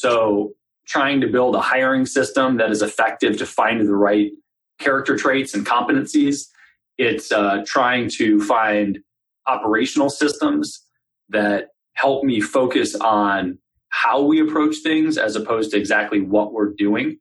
[0.00, 0.54] So
[0.86, 4.30] trying to build a hiring system that is effective to find the right
[4.78, 6.46] character traits and competencies.
[6.96, 9.00] It's uh, trying to find
[9.46, 10.86] operational systems
[11.28, 13.58] that help me focus on
[13.90, 17.18] how we approach things as opposed to exactly what we're doing.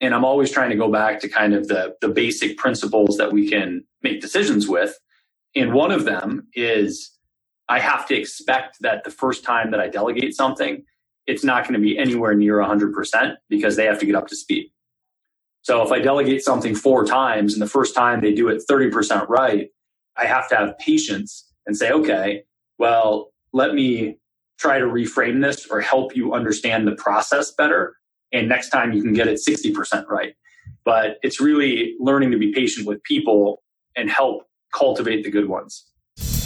[0.00, 3.32] And I'm always trying to go back to kind of the, the basic principles that
[3.32, 4.96] we can make decisions with.
[5.56, 7.10] And one of them is
[7.68, 10.84] I have to expect that the first time that I delegate something,
[11.26, 14.36] it's not going to be anywhere near 100% because they have to get up to
[14.36, 14.70] speed.
[15.62, 19.28] So if I delegate something four times and the first time they do it 30%
[19.28, 19.68] right,
[20.16, 22.42] I have to have patience and say, okay,
[22.78, 24.18] well, let me
[24.58, 27.96] try to reframe this or help you understand the process better.
[28.32, 30.34] And next time you can get it 60% right.
[30.84, 33.62] But it's really learning to be patient with people
[33.96, 34.42] and help
[34.74, 35.86] cultivate the good ones.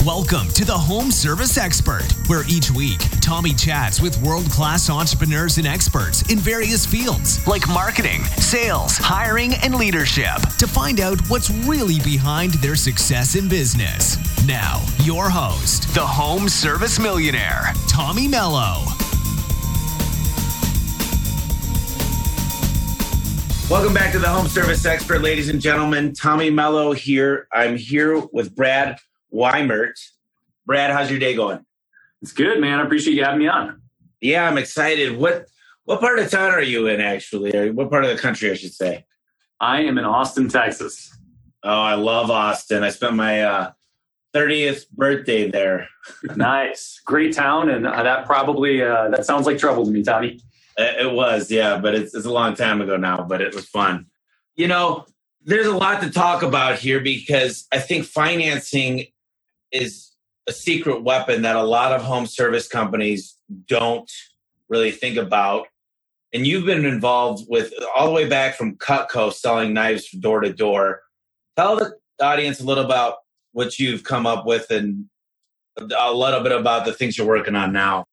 [0.07, 5.59] Welcome to the Home Service Expert, where each week Tommy chats with world class entrepreneurs
[5.59, 11.51] and experts in various fields like marketing, sales, hiring, and leadership to find out what's
[11.51, 14.17] really behind their success in business.
[14.47, 18.85] Now, your host, the Home Service Millionaire, Tommy Mello.
[23.69, 26.15] Welcome back to the Home Service Expert, ladies and gentlemen.
[26.15, 27.49] Tommy Mello here.
[27.53, 28.97] I'm here with Brad
[29.33, 29.99] Weimert.
[30.67, 31.65] Brad, how's your day going?
[32.23, 32.81] It's good, man.
[32.81, 33.81] I appreciate you having me on.
[34.21, 35.17] Yeah, I'm excited.
[35.17, 35.47] What
[35.85, 37.57] what part of town are you in actually?
[37.57, 39.07] Or what part of the country I should say?
[39.61, 41.17] I am in Austin, Texas.
[41.63, 42.83] Oh, I love Austin.
[42.83, 43.71] I spent my uh,
[44.35, 45.89] 30th birthday there.
[46.37, 47.01] nice.
[47.05, 50.41] Great town and uh, that probably uh, that sounds like trouble to me, Tommy.
[50.77, 54.07] It was, yeah, but it's, it's a long time ago now, but it was fun.
[54.55, 55.07] You know,
[55.43, 59.07] there's a lot to talk about here because I think financing
[59.73, 60.15] is
[60.49, 64.11] a secret weapon that a lot of home service companies don't
[64.69, 65.67] really think about.
[66.33, 70.53] And you've been involved with all the way back from Cutco selling knives door to
[70.53, 71.03] door.
[71.57, 73.17] Tell the audience a little about
[73.53, 75.07] what you've come up with and
[75.79, 78.05] a little bit about the things you're working on now.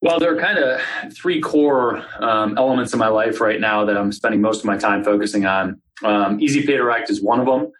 [0.00, 3.96] Well, there are kind of three core um, elements in my life right now that
[3.96, 5.80] I'm spending most of my time focusing on.
[6.02, 7.70] Um, Easy Pay Direct is one of them.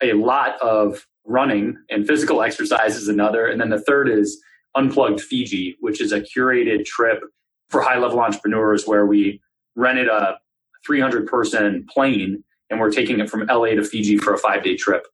[0.00, 3.46] A lot of running and physical exercise is another.
[3.46, 4.40] And then the third is
[4.74, 7.22] Unplugged Fiji, which is a curated trip
[7.68, 9.40] for high level entrepreneurs where we
[9.76, 10.38] rented a
[10.86, 14.76] 300 person plane and we're taking it from LA to Fiji for a five day
[14.76, 15.06] trip.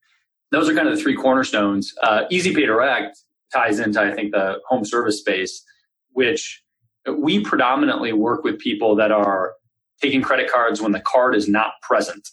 [0.50, 1.94] Those are kind of the three cornerstones.
[2.02, 3.18] Uh, Easy Pay Direct
[3.52, 5.62] ties into, I think, the home service space,
[6.12, 6.62] which
[7.08, 9.54] we predominantly work with people that are
[10.00, 12.28] taking credit cards when the card is not present,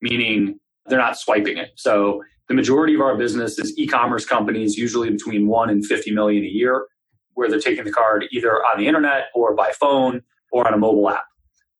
[0.00, 1.70] meaning they're not swiping it.
[1.76, 6.44] So the majority of our business is e-commerce companies, usually between one and 50 million
[6.44, 6.86] a year,
[7.34, 10.78] where they're taking the card either on the internet or by phone or on a
[10.78, 11.24] mobile app.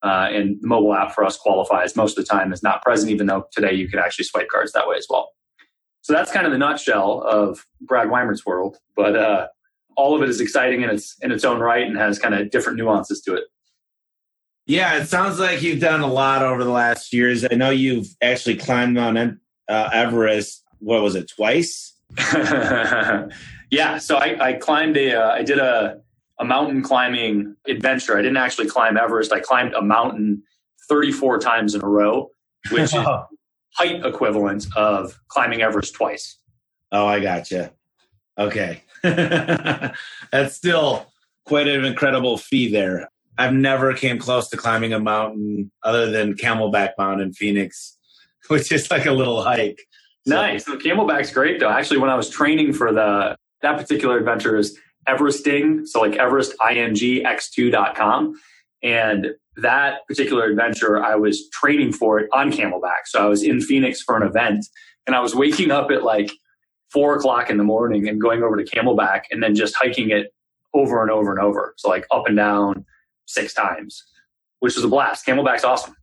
[0.03, 3.11] Uh, and the mobile app for us qualifies most of the time is not present,
[3.11, 5.31] even though today you can actually swipe cards that way as well.
[6.01, 8.79] So that's kind of the nutshell of Brad Weimert's world.
[8.97, 9.47] But uh,
[9.97, 12.51] all of it is exciting in its in its own right and has kind of
[12.51, 13.45] different nuances to it.
[14.67, 17.45] Yeah, it sounds like you've done a lot over the last years.
[17.49, 19.19] I know you've actually climbed Mount
[19.69, 20.65] uh, Everest.
[20.79, 21.29] What was it?
[21.29, 21.95] Twice.
[23.71, 23.99] yeah.
[23.99, 25.15] So I, I climbed a.
[25.15, 26.01] Uh, I did a
[26.39, 28.19] a mountain climbing adventure.
[28.19, 29.33] I didn't actually climb Everest.
[29.33, 30.43] I climbed a mountain
[30.89, 32.31] 34 times in a row,
[32.71, 32.93] which is
[33.75, 36.39] height equivalent of climbing Everest twice.
[36.91, 37.73] Oh, I gotcha.
[38.37, 38.83] Okay.
[39.03, 41.07] That's still
[41.47, 43.09] quite an incredible feat there.
[43.39, 47.97] I've never came close to climbing a mountain other than Camelback Mountain in Phoenix,
[48.49, 49.81] which is like a little hike.
[50.27, 50.35] So.
[50.35, 50.67] Nice.
[50.67, 51.71] So Camelback's great though.
[51.71, 58.35] Actually, when I was training for the that particular adventure is Everesting, so like EverestINGX2.com.
[58.85, 59.27] And
[59.57, 63.07] that particular adventure, I was training for it on Camelback.
[63.07, 64.65] So I was in Phoenix for an event
[65.07, 66.31] and I was waking up at like
[66.91, 70.35] four o'clock in the morning and going over to Camelback and then just hiking it
[70.75, 71.75] over and over and over.
[71.79, 72.85] So like up and down
[73.27, 74.05] six times,
[74.61, 75.27] which was a blast.
[75.27, 75.95] Camelback's awesome.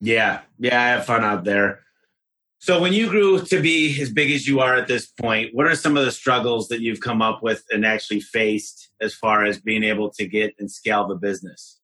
[0.00, 0.40] Yeah.
[0.58, 0.80] Yeah.
[0.80, 1.80] I have fun out there.
[2.60, 5.66] So when you grew to be as big as you are at this point, what
[5.66, 9.44] are some of the struggles that you've come up with and actually faced as far
[9.44, 11.78] as being able to get and scale the business?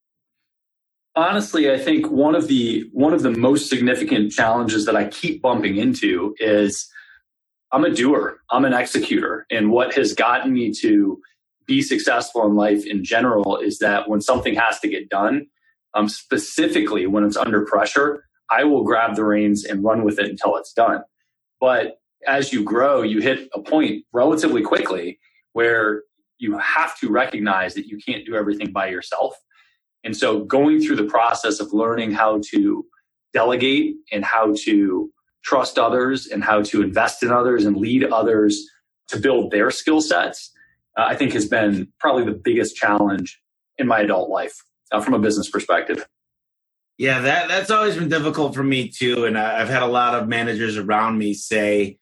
[1.15, 5.41] Honestly, I think one of the one of the most significant challenges that I keep
[5.41, 6.89] bumping into is
[7.71, 9.45] I'm a doer, I'm an executor.
[9.49, 11.21] And what has gotten me to
[11.65, 15.47] be successful in life in general is that when something has to get done,
[15.95, 20.29] um, specifically when it's under pressure, I will grab the reins and run with it
[20.29, 21.01] until it's done.
[21.59, 25.19] But as you grow, you hit a point relatively quickly
[25.53, 26.03] where
[26.37, 29.35] you have to recognize that you can't do everything by yourself.
[30.03, 32.85] And so going through the process of learning how to
[33.33, 35.09] delegate and how to
[35.43, 38.67] trust others and how to invest in others and lead others
[39.07, 40.51] to build their skill sets,
[40.97, 43.39] uh, I think has been probably the biggest challenge
[43.77, 44.55] in my adult life
[45.03, 46.05] from a business perspective.
[46.97, 50.29] Yeah, that that's always been difficult for me too, and I've had a lot of
[50.29, 51.97] managers around me say,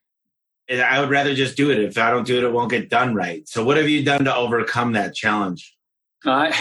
[0.69, 1.79] "I would rather just do it.
[1.79, 4.25] If I don't do it, it won't get done right." So, what have you done
[4.25, 5.75] to overcome that challenge?
[6.25, 6.51] Uh,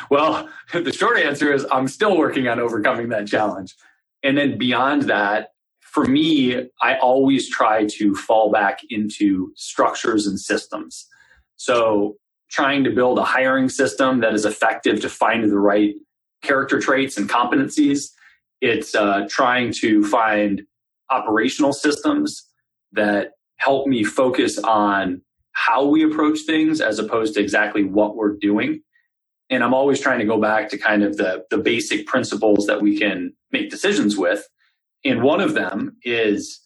[0.10, 3.74] well, the short answer is I'm still working on overcoming that challenge.
[4.22, 10.38] And then beyond that, for me, I always try to fall back into structures and
[10.38, 11.06] systems.
[11.56, 12.16] So,
[12.50, 15.94] trying to build a hiring system that is effective to find the right
[16.42, 18.10] character traits and competencies.
[18.60, 20.62] It's uh, trying to find
[21.10, 22.48] operational systems
[22.92, 25.22] that help me focus on
[25.52, 28.82] how we approach things as opposed to exactly what we're doing.
[29.50, 32.82] And I'm always trying to go back to kind of the, the basic principles that
[32.82, 34.46] we can make decisions with.
[35.04, 36.60] And one of them is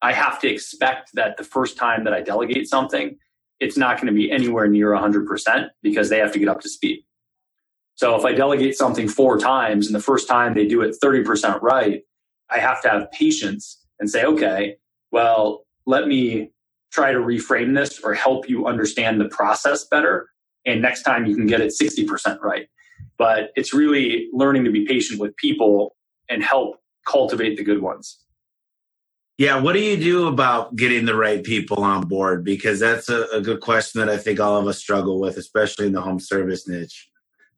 [0.00, 3.18] I have to expect that the first time that I delegate something,
[3.60, 6.68] it's not going to be anywhere near 100% because they have to get up to
[6.68, 7.04] speed.
[7.94, 11.60] So if I delegate something four times and the first time they do it 30%
[11.60, 12.02] right,
[12.50, 14.76] I have to have patience and say, okay,
[15.12, 16.50] well, let me
[16.90, 20.30] try to reframe this or help you understand the process better.
[20.64, 22.66] And next time you can get it 60% right.
[23.18, 25.94] But it's really learning to be patient with people
[26.28, 28.18] and help cultivate the good ones.
[29.40, 32.44] Yeah, what do you do about getting the right people on board?
[32.44, 35.86] Because that's a, a, good question that I think all of us struggle with, especially
[35.86, 37.08] in the home service niche.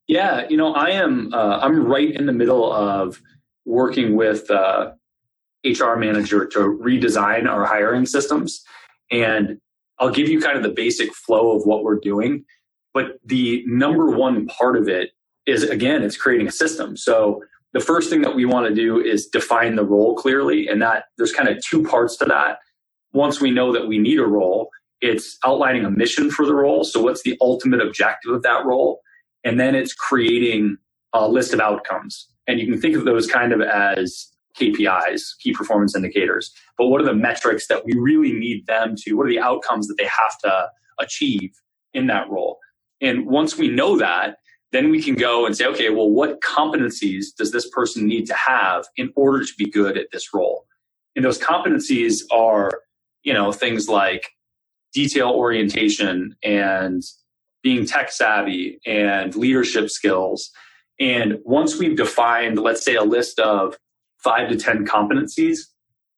[0.06, 1.34] Yeah, you know, I am.
[1.34, 3.20] Uh, I'm right in the middle of
[3.64, 4.92] working with uh,
[5.64, 8.62] HR manager to redesign our hiring systems,
[9.10, 9.60] and
[9.98, 12.44] I'll give you kind of the basic flow of what we're doing.
[12.94, 15.10] But the number one part of it
[15.46, 16.96] is again, it's creating a system.
[16.96, 20.80] So the first thing that we want to do is define the role clearly, and
[20.82, 22.58] that there's kind of two parts to that.
[23.12, 24.70] Once we know that we need a role,
[25.00, 26.84] it's outlining a mission for the role.
[26.84, 29.00] So what's the ultimate objective of that role?
[29.44, 30.76] And then it's creating
[31.12, 32.28] a list of outcomes.
[32.46, 34.28] And you can think of those kind of as
[34.58, 36.52] KPIs, key performance indicators.
[36.78, 39.88] But what are the metrics that we really need them to, what are the outcomes
[39.88, 40.68] that they have to
[41.00, 41.52] achieve
[41.94, 42.58] in that role?
[43.00, 44.36] And once we know that,
[44.72, 48.34] then we can go and say, okay, well, what competencies does this person need to
[48.34, 50.66] have in order to be good at this role?
[51.14, 52.70] And those competencies are,
[53.22, 54.30] you know, things like
[54.94, 57.02] detail orientation and
[57.62, 60.50] being tech savvy and leadership skills.
[60.98, 63.76] And once we've defined, let's say, a list of
[64.18, 65.58] five to 10 competencies,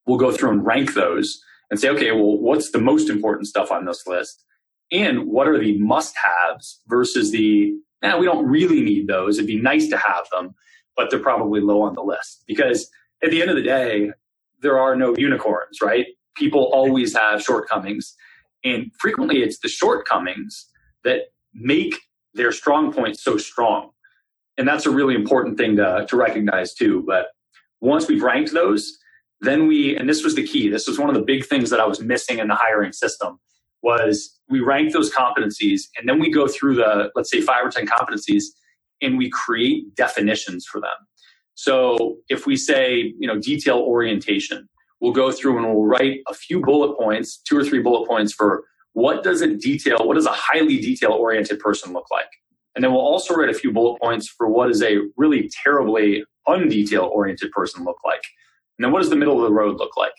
[0.05, 3.71] we'll go through and rank those and say, okay, well, what's the most important stuff
[3.71, 4.43] on this list?
[4.91, 7.73] And what are the must haves versus the,
[8.05, 9.37] eh, we don't really need those.
[9.37, 10.55] It'd be nice to have them,
[10.95, 12.43] but they're probably low on the list.
[12.47, 12.89] Because
[13.23, 14.11] at the end of the day,
[14.61, 16.07] there are no unicorns, right?
[16.35, 18.15] People always have shortcomings.
[18.63, 20.67] And frequently it's the shortcomings
[21.03, 21.21] that
[21.53, 21.95] make
[22.33, 23.91] their strong points so strong.
[24.57, 27.03] And that's a really important thing to, to recognize too.
[27.05, 27.27] But
[27.81, 28.97] once we've ranked those,
[29.41, 31.79] then we, and this was the key, this was one of the big things that
[31.79, 33.39] I was missing in the hiring system
[33.85, 37.69] was we rank those competencies and then we go through the, let's say five or
[37.69, 38.45] 10 competencies
[39.01, 40.97] and we create definitions for them.
[41.53, 44.67] So if we say, you know, detail orientation,
[44.99, 48.33] we'll go through and we'll write a few bullet points, two or three bullet points
[48.33, 52.29] for what does a detail, what does a highly detail oriented person look like?
[52.75, 56.25] And then we'll also write a few bullet points for what does a really terribly
[56.47, 58.23] undetail oriented person look like?
[58.77, 60.13] And then what does the middle of the road look like?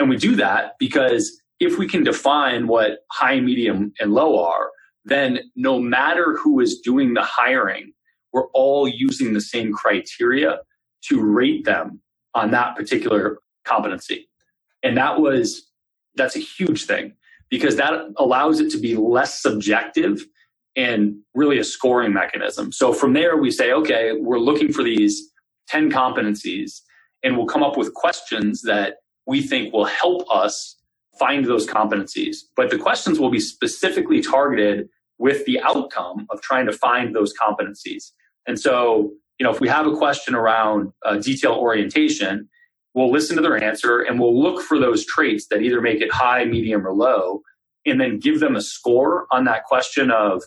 [0.00, 4.70] And we do that because if we can define what high, medium, and low are,
[5.04, 7.92] then no matter who is doing the hiring,
[8.32, 10.58] we're all using the same criteria
[11.04, 12.00] to rate them
[12.34, 14.28] on that particular competency.
[14.82, 15.70] And that was,
[16.16, 17.14] that's a huge thing
[17.48, 20.26] because that allows it to be less subjective
[20.74, 22.72] and really a scoring mechanism.
[22.72, 25.30] So from there, we say, okay, we're looking for these
[25.68, 26.80] 10 competencies,
[27.22, 28.96] and we'll come up with questions that
[29.26, 30.76] we think will help us
[31.18, 32.38] find those competencies.
[32.56, 37.32] But the questions will be specifically targeted with the outcome of trying to find those
[37.34, 38.12] competencies.
[38.46, 42.48] And so, you know, if we have a question around uh, detail orientation,
[42.96, 46.10] We'll listen to their answer and we'll look for those traits that either make it
[46.10, 47.42] high, medium, or low,
[47.84, 50.42] and then give them a score on that question of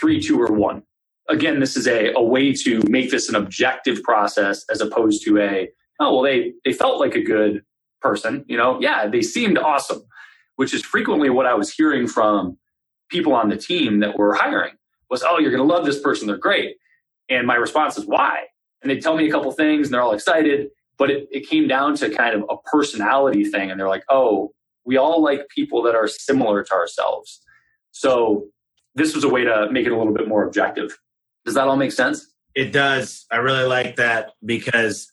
[0.00, 0.82] three, two, or one.
[1.28, 5.38] Again, this is a, a way to make this an objective process as opposed to
[5.38, 5.68] a,
[6.00, 7.62] oh, well, they, they felt like a good
[8.04, 8.44] person.
[8.46, 10.02] You know, yeah, they seemed awesome,
[10.56, 12.58] which is frequently what I was hearing from
[13.10, 14.74] people on the team that were hiring
[15.10, 16.28] was, oh, you're going to love this person.
[16.28, 16.76] They're great.
[17.28, 18.44] And my response is, why?
[18.82, 20.68] And they tell me a couple things and they're all excited.
[20.98, 23.70] But it, it came down to kind of a personality thing.
[23.70, 24.52] And they're like, oh,
[24.84, 27.40] we all like people that are similar to ourselves.
[27.92, 28.46] So
[28.94, 30.98] this was a way to make it a little bit more objective.
[31.44, 32.32] Does that all make sense?
[32.54, 33.26] It does.
[33.32, 35.10] I really like that because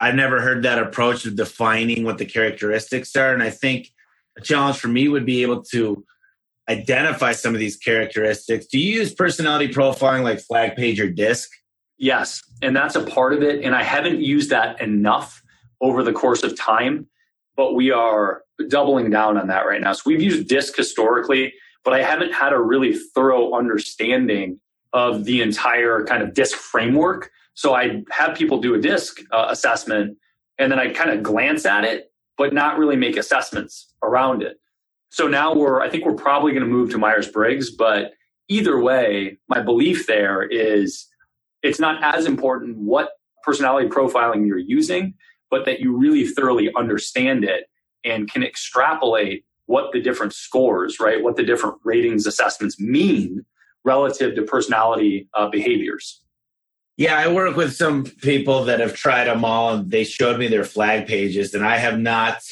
[0.00, 3.32] I've never heard that approach of defining what the characteristics are.
[3.32, 3.90] And I think
[4.36, 6.04] a challenge for me would be able to
[6.68, 8.66] identify some of these characteristics.
[8.66, 11.50] Do you use personality profiling like flag page or disc?
[11.98, 12.42] Yes.
[12.60, 13.64] And that's a part of it.
[13.64, 15.42] And I haven't used that enough
[15.80, 17.06] over the course of time,
[17.56, 19.92] but we are doubling down on that right now.
[19.92, 24.60] So we've used disc historically, but I haven't had a really thorough understanding
[24.92, 27.30] of the entire kind of disc framework.
[27.56, 30.18] So I have people do a disc uh, assessment
[30.58, 34.60] and then I kind of glance at it, but not really make assessments around it.
[35.08, 38.12] So now we're, I think we're probably going to move to Myers Briggs, but
[38.48, 41.06] either way, my belief there is
[41.62, 43.10] it's not as important what
[43.42, 45.14] personality profiling you're using,
[45.50, 47.70] but that you really thoroughly understand it
[48.04, 51.22] and can extrapolate what the different scores, right?
[51.22, 53.46] What the different ratings assessments mean
[53.82, 56.20] relative to personality uh, behaviors.
[56.96, 60.48] Yeah, I work with some people that have tried them all and they showed me
[60.48, 62.42] their flag pages, and I have not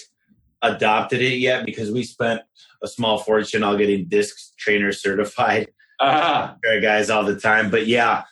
[0.61, 2.43] adopted it yet because we spent
[2.83, 5.69] a small fortune all getting disc trainer certified.
[6.01, 6.55] Uh-huh.
[6.83, 7.71] guys all the time.
[7.71, 8.25] But yeah,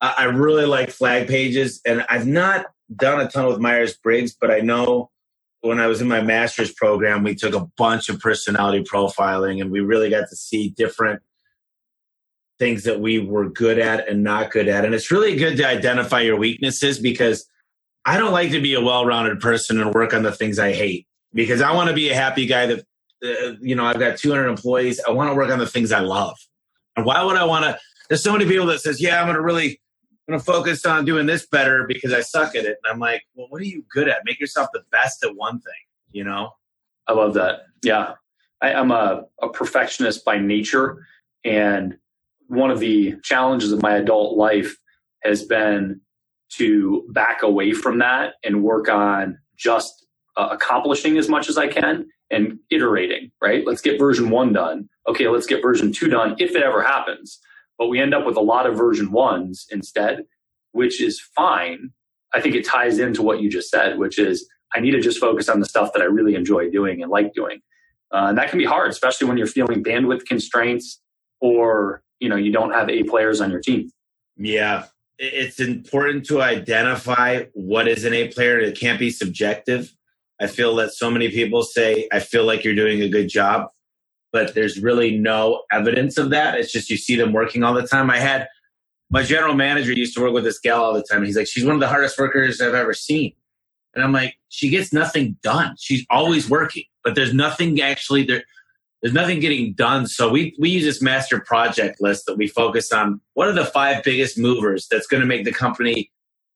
[0.00, 4.50] I really like flag pages, and I've not done a ton with Myers Briggs, but
[4.50, 5.10] I know
[5.62, 9.70] when I was in my master's program, we took a bunch of personality profiling, and
[9.70, 11.22] we really got to see different
[12.58, 14.84] things that we were good at and not good at.
[14.84, 17.46] And it's really good to identify your weaknesses because
[18.04, 20.72] I don't like to be a well rounded person and work on the things I
[20.72, 22.80] hate because I want to be a happy guy that,
[23.24, 25.00] uh, you know, I've got 200 employees.
[25.06, 26.36] I want to work on the things I love.
[26.96, 27.78] And why would I want to?
[28.08, 29.80] There's so many people that says, yeah, I'm going to really
[30.26, 32.78] I'm going to focus on doing this better because I suck at it.
[32.82, 34.18] And I'm like, well, what are you good at?
[34.24, 35.72] Make yourself the best at one thing,
[36.12, 36.52] you know?
[37.06, 37.64] I love that.
[37.82, 38.14] Yeah.
[38.62, 41.06] I, am a, a perfectionist by nature.
[41.44, 41.98] And
[42.48, 44.76] one of the challenges of my adult life
[45.24, 46.00] has been
[46.52, 51.68] to back away from that and work on just uh, accomplishing as much as I
[51.68, 53.66] can and iterating, right?
[53.66, 54.88] Let's get version one done.
[55.08, 57.40] Okay, let's get version two done if it ever happens
[57.78, 60.24] but we end up with a lot of version ones instead,
[60.72, 61.90] which is fine.
[62.34, 65.20] I think it ties into what you just said, which is I need to just
[65.20, 67.60] focus on the stuff that I really enjoy doing and like doing.
[68.12, 71.00] Uh, and that can be hard, especially when you're feeling bandwidth constraints
[71.40, 73.90] or you know you don't have A players on your team.
[74.36, 74.86] Yeah,
[75.18, 78.58] it's important to identify what is an A player.
[78.58, 79.92] It can't be subjective.
[80.40, 83.68] I feel that so many people say, I feel like you're doing a good job
[84.34, 86.58] but there's really no evidence of that.
[86.58, 88.10] It's just you see them working all the time.
[88.10, 88.48] I had
[89.08, 91.24] my general manager used to work with this gal all the time.
[91.24, 93.32] He's like, she's one of the hardest workers I've ever seen.
[93.94, 95.76] And I'm like, she gets nothing done.
[95.78, 98.42] She's always working, but there's nothing actually there.
[99.04, 100.06] There's nothing getting done.
[100.06, 103.20] So we, we use this master project list that we focus on.
[103.34, 106.10] What are the five biggest movers that's going to make the company,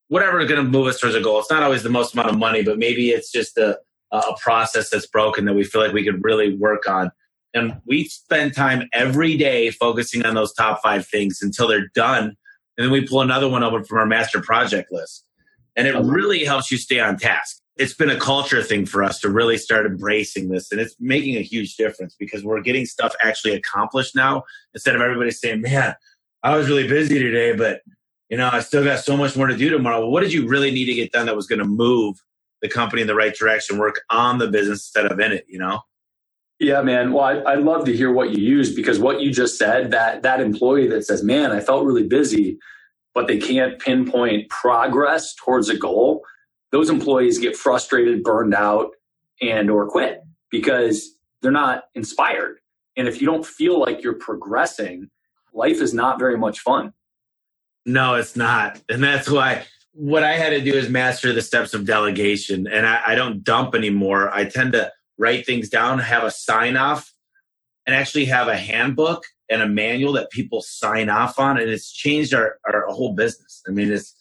[0.09, 1.41] whatever is going to move us towards a goal?
[1.41, 3.79] It's not always the most amount of money, but maybe it's just a,
[4.13, 7.13] a process that's broken that we feel like we could really work on.
[7.53, 12.35] And we spend time every day focusing on those top five things until they're done.
[12.79, 15.23] And then we pull another one over from our master project list.
[15.77, 17.61] And it really helps you stay on task.
[17.79, 20.73] It's been a culture thing for us to really start embracing this.
[20.73, 24.43] And it's making a huge difference because we're getting stuff actually accomplished now
[24.75, 25.95] instead of everybody saying, man,
[26.43, 27.83] I was really busy today, but
[28.29, 30.01] you know, I still got so much more to do tomorrow.
[30.01, 32.23] Well, what did you really need to get done that was going to move
[32.61, 35.59] the company in the right direction, work on the business instead of in it, you
[35.59, 35.81] know?
[36.61, 37.13] Yeah, man.
[37.13, 40.23] Well, I, would love to hear what you use because what you just said that
[40.23, 42.59] that employee that says, "Man, I felt really busy,"
[43.15, 46.18] but they can't pinpoint progress towards a goal.
[46.73, 48.91] Those employees get frustrated, burned out,
[49.41, 50.21] and or quit
[50.51, 51.11] because
[51.41, 52.59] they're not inspired.
[52.97, 55.09] And if you don't feel like you're progressing,
[55.53, 56.93] life is not very much fun.
[57.87, 59.65] No, it's not, and that's why
[59.99, 62.69] what I had to do is master the steps of delegation.
[62.69, 64.31] And I, I don't dump anymore.
[64.33, 67.13] I tend to write things down, have a sign off,
[67.85, 71.59] and actually have a handbook and a manual that people sign off on.
[71.59, 73.61] And it's changed our, our whole business.
[73.67, 74.15] I mean, it's,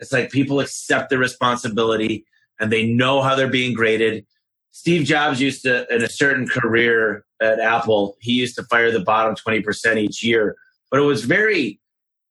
[0.00, 2.24] it's like people accept the responsibility
[2.60, 4.26] and they know how they're being graded.
[4.70, 9.00] Steve Jobs used to, in a certain career at Apple, he used to fire the
[9.00, 10.56] bottom 20% each year,
[10.90, 11.80] but it was very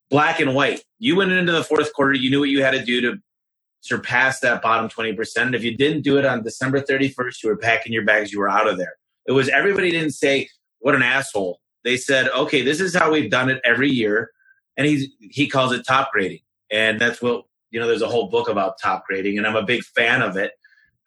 [0.09, 0.83] black and white.
[0.99, 3.17] You went into the fourth quarter, you knew what you had to do to
[3.81, 5.17] surpass that bottom 20%.
[5.37, 8.39] And if you didn't do it on December 31st, you were packing your bags, you
[8.39, 8.93] were out of there.
[9.25, 11.59] It was everybody didn't say, what an asshole.
[11.83, 14.31] They said, okay, this is how we've done it every year.
[14.77, 16.39] and he's he calls it top grading,
[16.71, 17.87] and that's what you know.
[17.87, 20.53] There's a whole book about top grading, and I'm a big fan of it.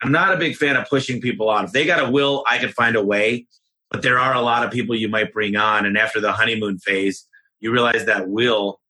[0.02, 1.64] I'm not a big fan of pushing people on.
[1.64, 3.46] If they got a will, I could find a way.
[3.90, 6.78] But there are a lot of people you might bring on, and after the honeymoon
[6.78, 7.26] phase,
[7.60, 8.80] you realize that will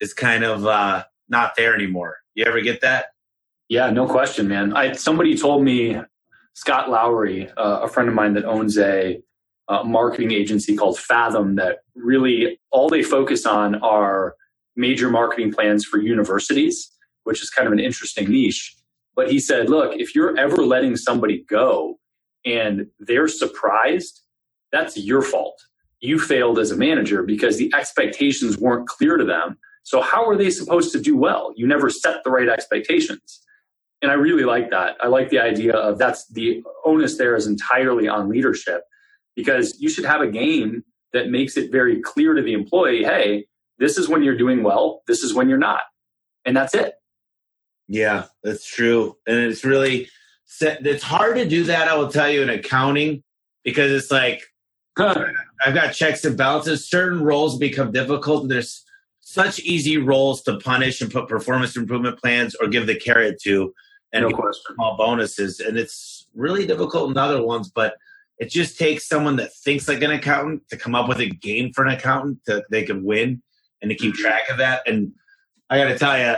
[0.00, 2.18] is kind of uh, not there anymore.
[2.34, 3.06] You ever get that?
[3.68, 4.74] Yeah, no question, man.
[4.74, 6.00] I somebody told me
[6.54, 9.20] Scott Lowry, uh, a friend of mine that owns a
[9.68, 14.34] uh, marketing agency called Fathom, that really all they focus on are
[14.76, 16.90] major marketing plans for universities,
[17.28, 18.74] which is kind of an interesting niche.
[19.14, 22.00] But he said, look, if you're ever letting somebody go
[22.46, 24.22] and they're surprised,
[24.72, 25.60] that's your fault.
[26.00, 29.58] You failed as a manager because the expectations weren't clear to them.
[29.82, 31.52] So, how are they supposed to do well?
[31.54, 33.40] You never set the right expectations.
[34.02, 34.96] And I really like that.
[35.02, 38.82] I like the idea of that's the onus there is entirely on leadership
[39.36, 40.82] because you should have a game
[41.12, 43.46] that makes it very clear to the employee hey,
[43.78, 45.82] this is when you're doing well, this is when you're not.
[46.46, 46.94] And that's it.
[47.88, 49.16] Yeah, that's true.
[49.26, 50.08] And it's really,
[50.60, 53.22] it's hard to do that, I will tell you, in accounting
[53.64, 54.44] because it's like,
[55.64, 56.88] I've got checks and balances.
[56.88, 58.48] Certain roles become difficult.
[58.48, 58.84] There's
[59.20, 63.72] such easy roles to punish and put performance improvement plans or give the carrot to
[64.12, 64.74] and no question.
[64.74, 65.60] small bonuses.
[65.60, 67.94] And it's really difficult in other ones, but
[68.38, 71.72] it just takes someone that thinks like an accountant to come up with a game
[71.72, 73.42] for an accountant that they can win
[73.82, 74.22] and to keep mm-hmm.
[74.22, 74.82] track of that.
[74.86, 75.12] And
[75.70, 76.36] I got to tell you,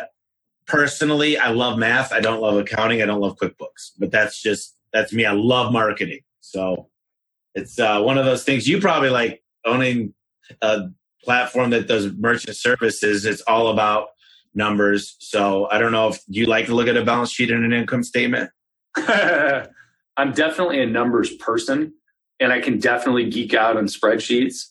[0.71, 2.13] personally, I love math.
[2.13, 3.03] I don't love accounting.
[3.03, 5.27] I don't love QuickBooks, but that's just, that's me.
[5.27, 6.21] I love marketing.
[6.41, 6.89] So
[7.55, 10.15] it's uh, one of those things you probably like owning
[10.63, 10.83] a
[11.23, 13.27] platform that does merchant services.
[13.27, 14.09] It's all about
[14.55, 15.17] numbers.
[15.19, 17.73] So I don't know if you like to look at a balance sheet and an
[17.73, 18.51] income statement.
[18.97, 21.95] I'm definitely a numbers person
[22.41, 24.67] and I can definitely geek out on spreadsheets,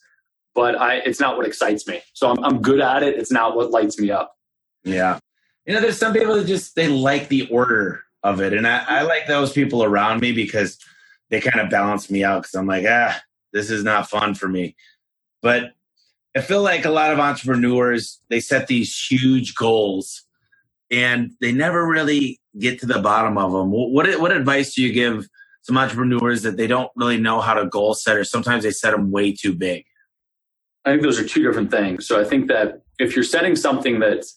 [0.55, 2.01] but I it's not what excites me.
[2.13, 3.17] So I'm I'm good at it.
[3.17, 4.35] It's not what lights me up.
[4.83, 5.19] Yeah.
[5.69, 8.53] You know, there's some people that just they like the order of it.
[8.53, 10.79] And I, I like those people around me because
[11.29, 13.21] they kind of balance me out because I'm like, ah,
[13.53, 14.75] this is not fun for me.
[15.43, 15.73] But
[16.35, 20.23] I feel like a lot of entrepreneurs, they set these huge goals
[20.89, 23.69] and they never really get to the bottom of them.
[23.69, 25.29] What, what advice do you give
[25.61, 28.89] some entrepreneurs that they don't really know how to goal set or sometimes they set
[28.89, 29.85] them way too big?
[30.83, 32.07] I think those are two different things.
[32.07, 34.35] So I think that if you're setting something that's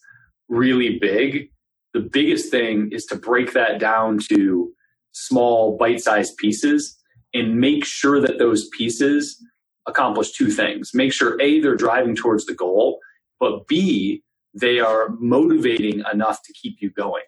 [0.48, 1.50] really big,
[1.94, 4.72] the biggest thing is to break that down to
[5.12, 6.96] small bite-sized pieces
[7.34, 9.42] and make sure that those pieces
[9.86, 10.92] accomplish two things.
[10.94, 12.98] Make sure A, they're driving towards the goal,
[13.40, 14.22] but B,
[14.54, 17.24] they are motivating enough to keep you going.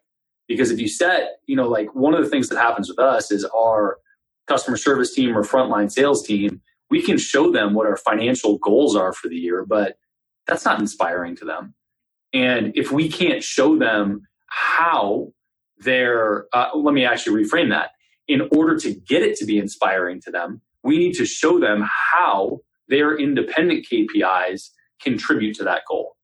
[0.46, 3.30] Because if you set, you know, like one of the things that happens with us
[3.30, 3.98] is our
[4.46, 8.94] customer service team or frontline sales team, we can show them what our financial goals
[8.94, 9.96] are for the year, but
[10.46, 11.74] that's not inspiring to them.
[12.34, 15.32] And if we can't show them how
[15.78, 17.90] they're, uh, let me actually reframe that.
[18.26, 21.88] In order to get it to be inspiring to them, we need to show them
[21.88, 24.70] how their independent KPIs
[25.00, 26.16] contribute to that goal.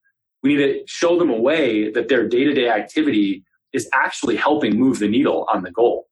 [0.43, 4.37] We need to show them a way that their day to day activity is actually
[4.37, 6.07] helping move the needle on the goal.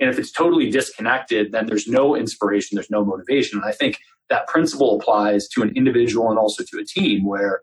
[0.00, 3.58] And if it's totally disconnected, then there's no inspiration, there's no motivation.
[3.58, 3.98] And I think
[4.30, 7.62] that principle applies to an individual and also to a team where,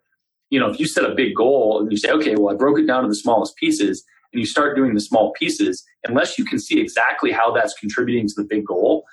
[0.52, 2.78] you know, if you set a big goal and you say, okay, well, I broke
[2.78, 6.46] it down to the smallest pieces, and you start doing the small pieces, unless you
[6.46, 9.06] can see exactly how that's contributing to the big goal,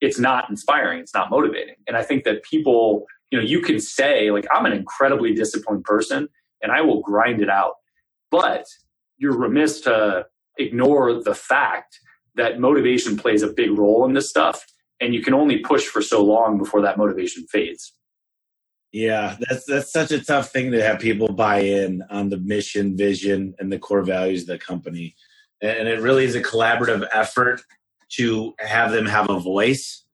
[0.00, 1.76] it's not inspiring, it's not motivating.
[1.86, 5.84] And I think that people, you know, you can say, like, I'm an incredibly disciplined
[5.84, 6.28] person
[6.62, 7.74] and I will grind it out.
[8.30, 8.66] But
[9.18, 10.26] you're remiss to
[10.58, 11.98] ignore the fact
[12.34, 14.64] that motivation plays a big role in this stuff.
[15.00, 17.92] And you can only push for so long before that motivation fades.
[18.92, 22.96] Yeah, that's that's such a tough thing to have people buy in on the mission,
[22.96, 25.16] vision, and the core values of the company.
[25.60, 27.62] And it really is a collaborative effort
[28.10, 30.04] to have them have a voice.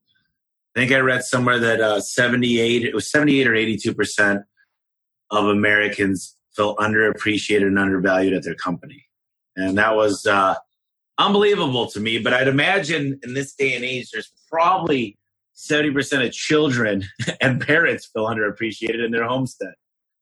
[0.74, 4.42] I think I read somewhere that uh, 78, it was 78 or 82 percent
[5.30, 9.04] of Americans felt underappreciated and undervalued at their company.
[9.56, 10.54] And that was uh,
[11.18, 12.18] unbelievable to me.
[12.18, 15.18] But I'd imagine in this day and age, there's probably
[15.70, 17.04] 70% of children
[17.40, 19.74] and parents feel underappreciated in their homestead.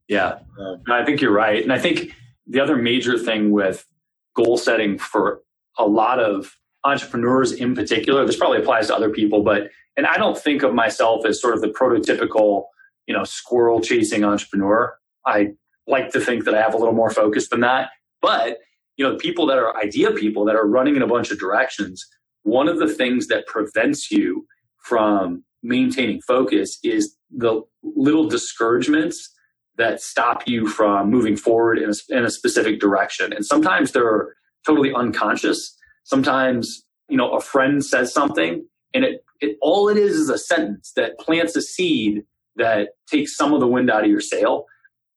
[0.08, 1.62] Yeah, um, I think you're right.
[1.62, 2.14] And I think
[2.46, 3.86] the other major thing with
[4.34, 5.42] goal setting for
[5.78, 10.16] a lot of entrepreneurs in particular, this probably applies to other people, but, and I
[10.16, 12.64] don't think of myself as sort of the prototypical,
[13.06, 14.94] you know, squirrel chasing entrepreneur.
[15.26, 15.52] I
[15.86, 17.90] like to think that I have a little more focus than that.
[18.22, 18.58] But,
[18.96, 22.04] you know, people that are idea people that are running in a bunch of directions,
[22.42, 24.46] one of the things that prevents you
[24.82, 29.32] from maintaining focus is the little discouragements
[29.76, 33.32] that stop you from moving forward in a, in a specific direction.
[33.32, 34.34] And sometimes they're
[34.66, 35.76] totally unconscious.
[36.04, 40.38] Sometimes, you know, a friend says something and it, it all it is is a
[40.38, 42.24] sentence that plants a seed
[42.56, 44.66] that takes some of the wind out of your sail.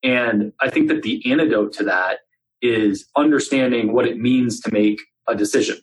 [0.02, 2.20] And I think that the antidote to that
[2.62, 5.78] is understanding what it means to make a decision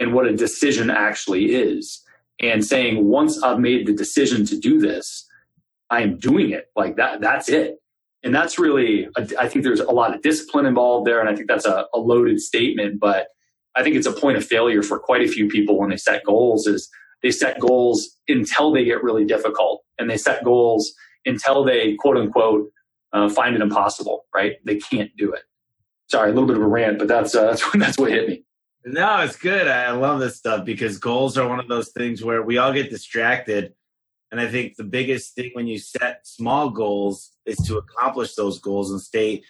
[0.00, 2.02] and what a decision actually is.
[2.40, 5.26] And saying, once I've made the decision to do this,
[5.90, 6.66] I am doing it.
[6.74, 7.76] Like that, that's it.
[8.24, 9.06] And that's really,
[9.38, 11.20] I think there's a lot of discipline involved there.
[11.20, 13.28] And I think that's a, a loaded statement, but
[13.76, 16.24] I think it's a point of failure for quite a few people when they set
[16.24, 16.88] goals is
[17.22, 20.92] they set goals until they get really difficult and they set goals
[21.26, 22.70] until they quote unquote
[23.12, 24.54] uh, find it impossible, right?
[24.64, 25.42] They can't do it.
[26.10, 28.44] Sorry, a little bit of a rant, but that's, uh, that's, that's what hit me.
[28.86, 29.66] No, it's good.
[29.66, 32.90] I love this stuff because goals are one of those things where we all get
[32.90, 33.72] distracted.
[34.30, 38.58] And I think the biggest thing when you set small goals is to accomplish those
[38.58, 39.42] goals and stay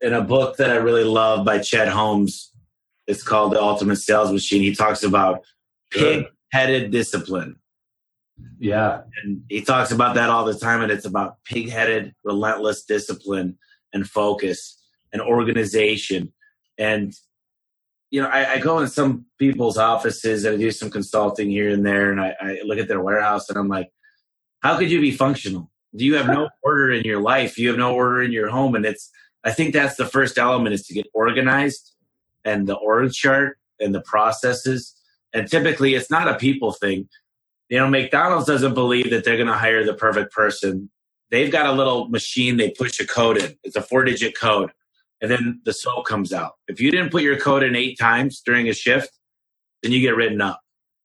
[0.00, 2.52] in a book that I really love by Chet Holmes.
[3.06, 4.62] It's called The Ultimate Sales Machine.
[4.62, 5.44] He talks about
[5.90, 7.56] pig headed discipline.
[8.58, 9.02] Yeah.
[9.22, 10.82] And he talks about that all the time.
[10.82, 13.56] And it's about pig headed, relentless discipline
[13.94, 14.78] and focus
[15.12, 16.32] and organization.
[16.76, 17.14] And,
[18.14, 21.70] you know, I, I, go in some people's offices and I do some consulting here
[21.70, 22.12] and there.
[22.12, 23.90] And I, I look at their warehouse and I'm like,
[24.60, 25.70] how could you be functional?
[25.96, 27.58] Do you have no order in your life?
[27.58, 28.76] You have no order in your home.
[28.76, 29.10] And it's,
[29.42, 31.92] I think that's the first element is to get organized
[32.44, 34.94] and the org chart and the processes.
[35.32, 37.08] And typically it's not a people thing
[37.68, 40.90] you know, McDonald's doesn't believe that they're going to hire the perfect person.
[41.30, 43.56] They've got a little machine they push a code in.
[43.64, 44.70] It's a four digit code.
[45.24, 46.56] And then the soap comes out.
[46.68, 49.10] If you didn't put your code in eight times during a shift,
[49.82, 50.60] then you get written up.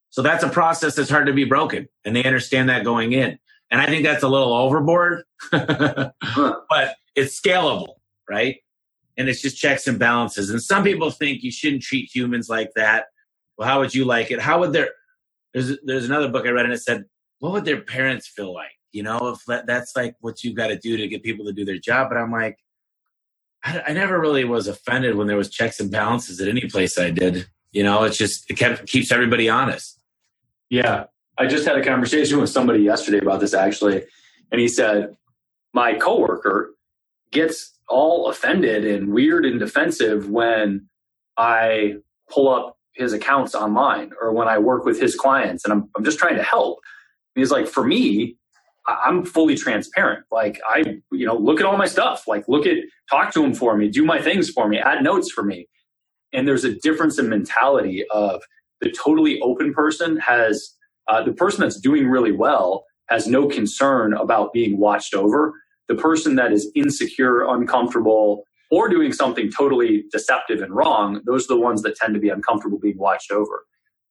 [0.09, 1.87] So that's a process that's hard to be broken.
[2.03, 3.39] And they understand that going in.
[3.71, 7.95] And I think that's a little overboard, but it's scalable,
[8.29, 8.57] right?
[9.17, 10.49] And it's just checks and balances.
[10.49, 13.05] And some people think you shouldn't treat humans like that.
[13.57, 14.41] Well, how would you like it?
[14.41, 14.89] How would their
[15.53, 17.05] there's there's another book I read and it said,
[17.39, 18.71] what would their parents feel like?
[18.91, 21.53] You know, if that, that's like what you've got to do to get people to
[21.53, 22.09] do their job.
[22.09, 22.57] But I'm like,
[23.63, 26.97] I, I, never really was offended when there was checks and balances at any place
[26.97, 27.47] I did.
[27.71, 30.01] You know, it's just it kept keeps everybody honest.
[30.69, 31.05] Yeah,
[31.37, 34.03] I just had a conversation with somebody yesterday about this actually,
[34.51, 35.15] and he said
[35.73, 36.73] my coworker
[37.31, 40.87] gets all offended and weird and defensive when
[41.37, 41.95] I
[42.29, 46.03] pull up his accounts online or when I work with his clients and I'm, I'm
[46.03, 46.79] just trying to help.
[47.35, 48.35] he's like, for me,
[49.03, 50.25] I'm fully transparent.
[50.31, 52.27] Like I, you know, look at all my stuff.
[52.27, 52.77] Like look at,
[53.09, 55.67] talk to them for me, do my things for me, add notes for me.
[56.33, 58.41] And there's a difference in mentality of
[58.81, 60.75] the totally open person has
[61.07, 65.53] uh, the person that's doing really well has no concern about being watched over.
[65.87, 71.55] The person that is insecure, uncomfortable, or doing something totally deceptive and wrong, those are
[71.55, 73.65] the ones that tend to be uncomfortable being watched over.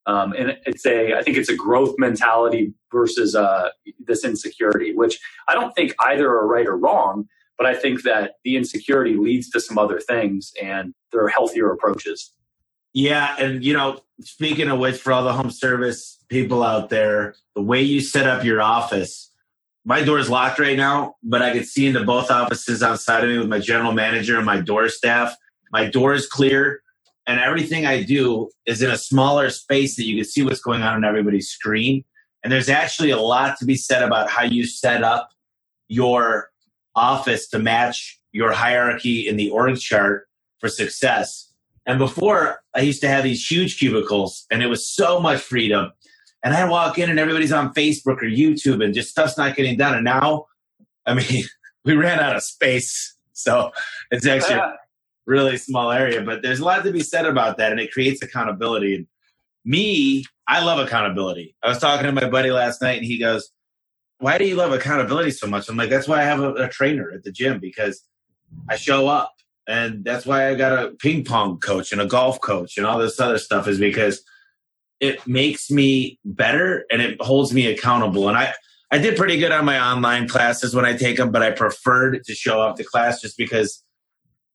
[0.08, 3.68] Um, and it's a, I think it's a growth mentality versus uh,
[4.04, 8.32] this insecurity, which I don't think either are right or wrong, but I think that
[8.42, 12.32] the insecurity leads to some other things, and there are healthier approaches.
[12.94, 17.36] Yeah, and you know, speaking of which, for all the home service people out there,
[17.54, 19.28] the way you set up your office
[19.88, 23.30] my door is locked right now, but I can see into both offices outside of
[23.30, 25.34] me with my general manager and my door staff.
[25.72, 26.82] My door is clear,
[27.28, 30.82] and everything I do is in a smaller space that you can see what's going
[30.82, 32.04] on on everybody's screen.
[32.42, 35.30] And there's actually a lot to be said about how you set up
[35.86, 36.50] your
[36.96, 40.26] office to match your hierarchy in the org chart
[40.58, 41.52] for success.
[41.86, 45.92] And before, I used to have these huge cubicles, and it was so much freedom
[46.44, 49.76] and I walk in and everybody's on Facebook or YouTube and just stuff's not getting
[49.76, 49.94] done.
[49.94, 50.46] And now,
[51.06, 51.44] I mean,
[51.84, 53.16] we ran out of space.
[53.32, 53.70] So
[54.10, 54.60] it's actually
[55.28, 58.22] really small area, but there's a lot to be said about that and it creates
[58.22, 58.94] accountability.
[58.96, 59.06] And
[59.64, 61.54] me, I love accountability.
[61.62, 63.50] I was talking to my buddy last night and he goes,
[64.18, 65.68] why do you love accountability so much?
[65.68, 68.02] I'm like, that's why I have a, a trainer at the gym because
[68.68, 69.34] I show up
[69.66, 72.98] and that's why I got a ping pong coach and a golf coach and all
[72.98, 74.22] this other stuff is because–
[75.00, 78.28] it makes me better and it holds me accountable.
[78.28, 78.52] And I,
[78.90, 82.24] I did pretty good on my online classes when I take them, but I preferred
[82.24, 83.82] to show up to class just because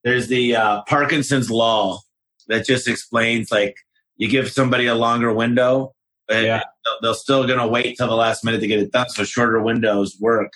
[0.04, 2.00] there's the uh, Parkinson's law
[2.48, 3.78] that just explains like
[4.18, 5.94] you give somebody a longer window,
[6.30, 6.62] yeah.
[7.02, 9.10] they're still going to wait till the last minute to get it done.
[9.10, 10.52] So shorter windows work.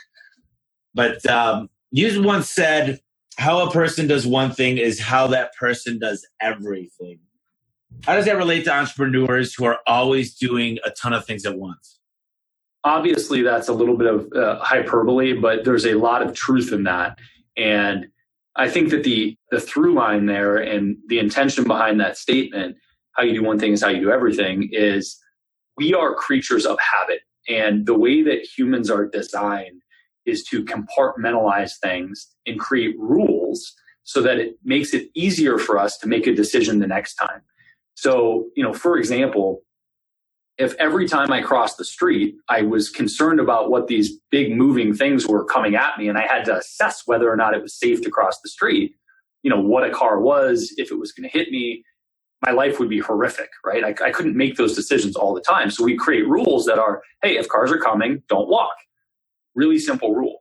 [0.93, 2.99] But um, you once said,
[3.38, 7.19] how a person does one thing is how that person does everything.
[8.03, 11.57] How does that relate to entrepreneurs who are always doing a ton of things at
[11.57, 11.99] once?
[12.83, 16.83] Obviously, that's a little bit of uh, hyperbole, but there's a lot of truth in
[16.83, 17.17] that.
[17.55, 18.07] And
[18.57, 22.77] I think that the the through line there and the intention behind that statement,
[23.13, 25.17] how you do one thing is how you do everything, is
[25.77, 27.21] we are creatures of habit.
[27.47, 29.81] And the way that humans are designed
[30.25, 35.97] is to compartmentalize things and create rules so that it makes it easier for us
[35.99, 37.41] to make a decision the next time.
[37.95, 39.61] So, you know, for example,
[40.57, 44.93] if every time I crossed the street, I was concerned about what these big moving
[44.95, 47.75] things were coming at me and I had to assess whether or not it was
[47.79, 48.95] safe to cross the street,
[49.43, 51.83] you know, what a car was, if it was going to hit me,
[52.45, 53.83] my life would be horrific, right?
[53.83, 55.71] I, I couldn't make those decisions all the time.
[55.71, 58.75] So we create rules that are, hey, if cars are coming, don't walk.
[59.55, 60.39] Really simple rule.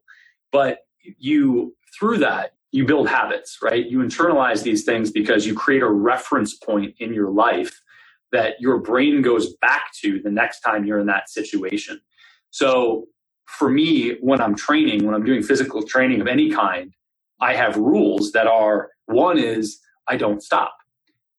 [0.52, 0.80] But
[1.18, 3.86] you, through that, you build habits, right?
[3.86, 7.80] You internalize these things because you create a reference point in your life
[8.32, 12.00] that your brain goes back to the next time you're in that situation.
[12.50, 13.06] So
[13.46, 16.92] for me, when I'm training, when I'm doing physical training of any kind,
[17.40, 20.74] I have rules that are one is I don't stop.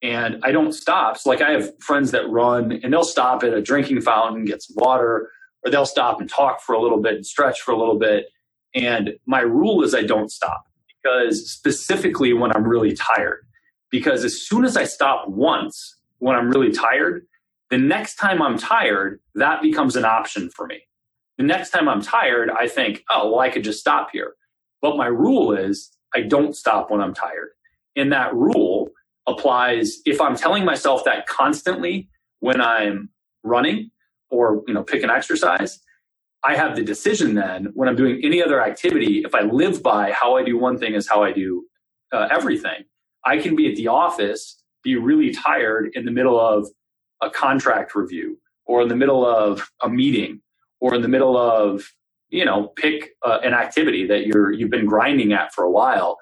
[0.01, 1.17] And I don't stop.
[1.17, 4.61] So like I have friends that run and they'll stop at a drinking fountain, get
[4.61, 5.31] some water,
[5.65, 8.27] or they'll stop and talk for a little bit and stretch for a little bit.
[8.75, 13.43] And my rule is I don't stop because specifically when I'm really tired.
[13.89, 17.25] Because as soon as I stop once, when I'm really tired,
[17.69, 20.81] the next time I'm tired, that becomes an option for me.
[21.37, 24.33] The next time I'm tired, I think, oh, well, I could just stop here.
[24.81, 27.49] But my rule is I don't stop when I'm tired.
[27.95, 28.89] And that rule
[29.27, 33.09] applies if I'm telling myself that constantly when I'm
[33.43, 33.91] running
[34.29, 35.79] or, you know, pick an exercise,
[36.43, 40.11] I have the decision then when I'm doing any other activity, if I live by
[40.11, 41.65] how I do one thing is how I do
[42.13, 42.85] uh, everything,
[43.25, 46.67] I can be at the office be really tired in the middle of
[47.23, 50.41] a contract review or in the middle of a meeting
[50.81, 51.83] or in the middle of
[52.29, 56.17] you know pick uh, an activity that you're you've been grinding at for a while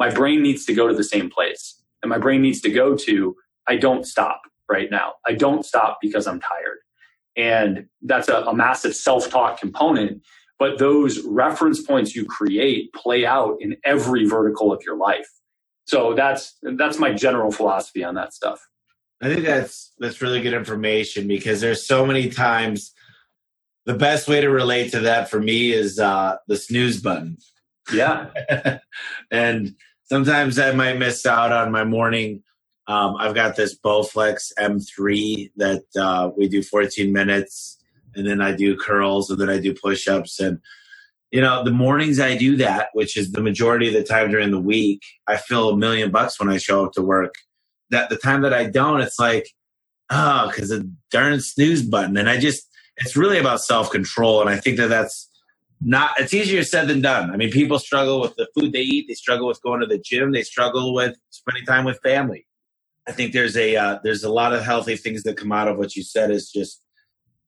[0.00, 1.82] my brain needs to go to the same place.
[2.02, 3.36] And my brain needs to go to
[3.68, 5.14] i don't stop right now.
[5.26, 6.80] I don't stop because i'm tired.
[7.36, 10.22] And that's a, a massive self-talk component
[10.60, 15.28] but those reference points you create play out in every vertical of your life
[15.86, 18.60] so that's that's my general philosophy on that stuff.
[19.22, 22.92] I think that's that's really good information because there's so many times
[23.86, 27.38] the best way to relate to that for me is uh, the snooze button.
[27.92, 28.30] Yeah.
[29.30, 32.42] and sometimes I might miss out on my morning.
[32.88, 37.78] Um, I've got this Bowflex M3 that uh, we do 14 minutes,
[38.16, 40.60] and then I do curls, and then I do push ups, and
[41.30, 44.50] you know, the mornings I do that, which is the majority of the time during
[44.50, 47.34] the week, I feel a million bucks when I show up to work.
[47.90, 49.48] That the time that I don't, it's like,
[50.10, 52.16] oh, because the darn snooze button.
[52.16, 54.40] And I just, it's really about self control.
[54.40, 55.28] And I think that that's
[55.80, 57.30] not, it's easier said than done.
[57.30, 59.98] I mean, people struggle with the food they eat, they struggle with going to the
[59.98, 62.46] gym, they struggle with spending time with family.
[63.08, 65.76] I think there's a, uh, there's a lot of healthy things that come out of
[65.76, 66.82] what you said is just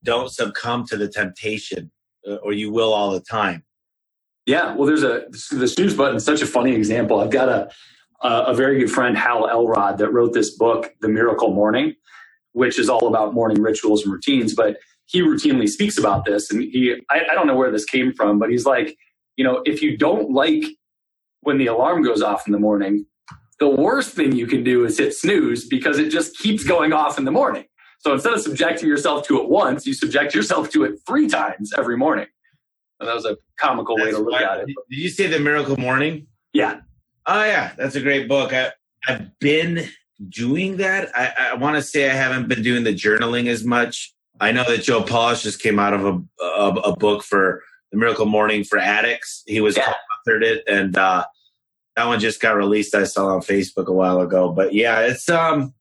[0.04, 1.90] don't succumb to the temptation
[2.28, 3.64] uh, or you will all the time
[4.48, 6.20] yeah, well, there's a the snooze button.
[6.20, 7.20] Such a funny example.
[7.20, 7.70] I've got a
[8.22, 11.94] a very good friend Hal Elrod that wrote this book, The Miracle Morning,
[12.52, 14.54] which is all about morning rituals and routines.
[14.54, 18.14] But he routinely speaks about this, and he I, I don't know where this came
[18.14, 18.96] from, but he's like,
[19.37, 20.64] you know, if you don't like
[21.42, 23.06] when the alarm goes off in the morning,
[23.61, 27.18] the worst thing you can do is hit snooze because it just keeps going off
[27.18, 27.64] in the morning.
[28.00, 31.72] So instead of subjecting yourself to it once, you subject yourself to it three times
[31.76, 32.26] every morning.
[33.00, 34.66] And that was a comical that's way to look at it.
[34.66, 36.26] Did you say The Miracle Morning?
[36.52, 36.80] Yeah.
[37.26, 37.72] Oh, yeah.
[37.76, 38.52] That's a great book.
[38.52, 38.72] I,
[39.06, 39.88] I've been
[40.28, 41.11] doing that.
[41.14, 44.14] I, I want to say I haven't been doing the journaling as much.
[44.40, 47.98] I know that Joe Polish just came out of a, a, a book for The
[47.98, 49.42] Miracle Morning for Addicts.
[49.46, 49.94] He was yeah.
[50.26, 51.24] authored it, and uh,
[51.96, 52.94] that one just got released.
[52.94, 54.50] I saw on Facebook a while ago.
[54.50, 55.74] But yeah, it's um,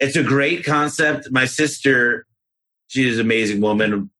[0.00, 1.28] it's a great concept.
[1.30, 2.26] My sister,
[2.88, 4.10] she's an amazing woman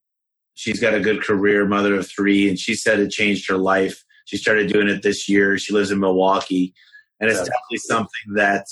[0.54, 4.04] she's got a good career, mother of three, and she said it changed her life.
[4.24, 5.58] She started doing it this year.
[5.58, 6.74] She lives in Milwaukee,
[7.20, 8.66] and it's definitely something that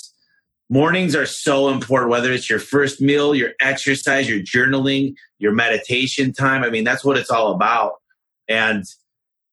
[0.69, 2.11] mornings are so important.
[2.11, 6.63] Whether it's your first meal, your exercise, your journaling, your meditation time.
[6.63, 7.95] I mean, that's what it's all about.
[8.47, 8.85] And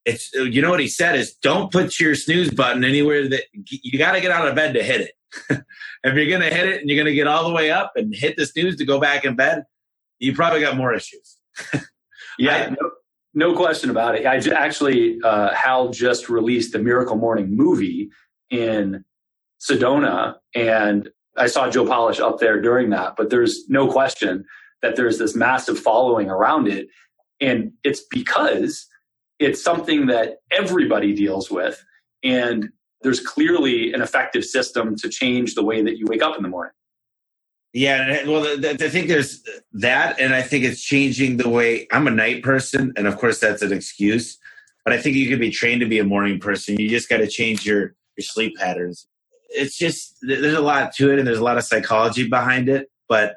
[0.05, 3.99] it's you know what he said is don't put your snooze button anywhere that you
[3.99, 5.11] got to get out of bed to hit it.
[6.03, 7.91] if you're going to hit it and you're going to get all the way up
[7.95, 9.63] and hit the snooze to go back in bed,
[10.17, 11.37] you probably got more issues.
[12.39, 12.91] Yeah, no,
[13.33, 14.25] no, question about it.
[14.25, 18.09] I actually, uh, Hal just released the Miracle Morning movie
[18.49, 19.03] in
[19.59, 23.15] Sedona, and I saw Joe Polish up there during that.
[23.17, 24.45] But there's no question
[24.81, 26.87] that there's this massive following around it,
[27.41, 28.87] and it's because
[29.37, 31.83] it's something that everybody deals with.
[32.23, 32.69] And
[33.01, 36.49] there's clearly an effective system to change the way that you wake up in the
[36.49, 36.73] morning.
[37.73, 42.07] Yeah, uh, well, I think there's that, and I think it's changing the way I'm
[42.07, 44.37] a night person, and of course that's an excuse.
[44.83, 46.79] But I think you can be trained to be a morning person.
[46.79, 49.07] You just got to change your your sleep patterns.
[49.49, 52.87] It's just there's a lot to it, and there's a lot of psychology behind it.
[53.07, 53.35] But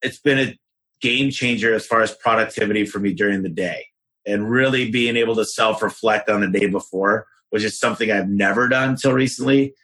[0.00, 0.58] it's been a
[1.02, 3.86] game changer as far as productivity for me during the day,
[4.24, 8.28] and really being able to self reflect on the day before, which is something I've
[8.28, 9.74] never done until recently,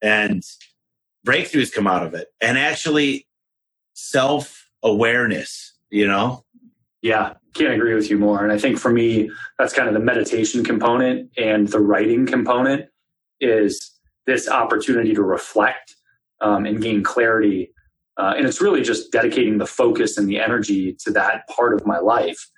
[0.00, 0.42] and
[1.26, 3.26] breakthroughs come out of it, and actually
[3.94, 5.74] self awareness.
[5.90, 6.44] You know,
[7.02, 8.42] yeah, can't agree with you more.
[8.42, 12.86] And I think for me, that's kind of the meditation component and the writing component
[13.40, 13.92] is
[14.26, 15.94] this opportunity to reflect
[16.40, 17.72] um, and gain clarity.
[18.16, 21.86] Uh, and it's really just dedicating the focus and the energy to that part of
[21.86, 22.48] my life.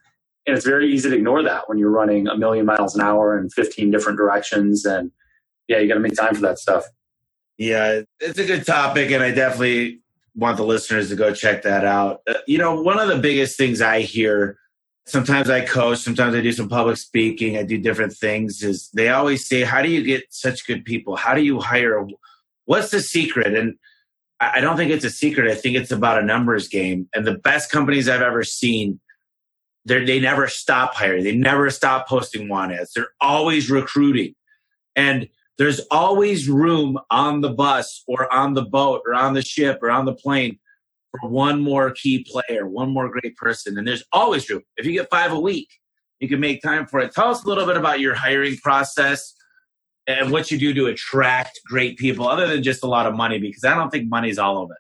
[0.46, 3.38] And it's very easy to ignore that when you're running a million miles an hour
[3.38, 4.84] in 15 different directions.
[4.86, 5.12] And
[5.68, 6.84] yeah, you got to make time for that stuff.
[7.60, 9.10] Yeah, it's a good topic.
[9.10, 10.00] And I definitely
[10.34, 12.22] want the listeners to go check that out.
[12.26, 14.58] Uh, you know, one of the biggest things I hear
[15.04, 19.10] sometimes I coach, sometimes I do some public speaking, I do different things is they
[19.10, 21.16] always say, How do you get such good people?
[21.16, 22.06] How do you hire?
[22.64, 23.54] What's the secret?
[23.54, 23.74] And
[24.40, 25.50] I don't think it's a secret.
[25.50, 27.10] I think it's about a numbers game.
[27.14, 29.00] And the best companies I've ever seen,
[29.84, 31.24] they never stop hiring.
[31.24, 32.94] They never stop posting want ads.
[32.94, 34.34] They're always recruiting.
[34.96, 35.28] And
[35.60, 39.90] there's always room on the bus or on the boat or on the ship or
[39.90, 40.58] on the plane
[41.10, 43.76] for one more key player, one more great person.
[43.76, 44.62] And there's always room.
[44.78, 45.68] If you get five a week,
[46.18, 47.12] you can make time for it.
[47.12, 49.34] Tell us a little bit about your hiring process
[50.06, 53.38] and what you do to attract great people, other than just a lot of money,
[53.38, 54.78] because I don't think money's all of it.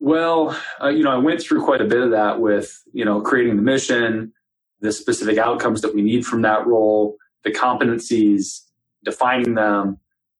[0.00, 3.20] Well, uh, you know, I went through quite a bit of that with, you know,
[3.20, 4.32] creating the mission,
[4.80, 8.62] the specific outcomes that we need from that role, the competencies,
[9.04, 9.98] defining them,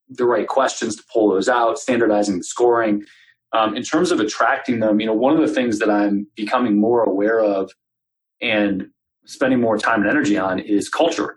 [0.09, 3.05] the right questions to pull those out, standardizing the scoring.
[3.53, 6.81] Um, in terms of attracting them, you know, one of the things that I'm becoming
[6.81, 7.70] more aware of
[8.40, 8.88] and
[9.27, 11.37] spending more time and energy on is culture.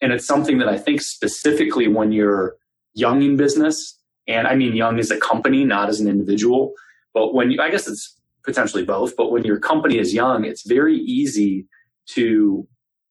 [0.00, 2.56] And it's something that I think specifically when you're
[2.94, 6.72] young in business, and I mean young as a company, not as an individual,
[7.14, 10.66] but when you, I guess it's potentially both, but when your company is young, it's
[10.66, 11.66] very easy
[12.08, 12.66] to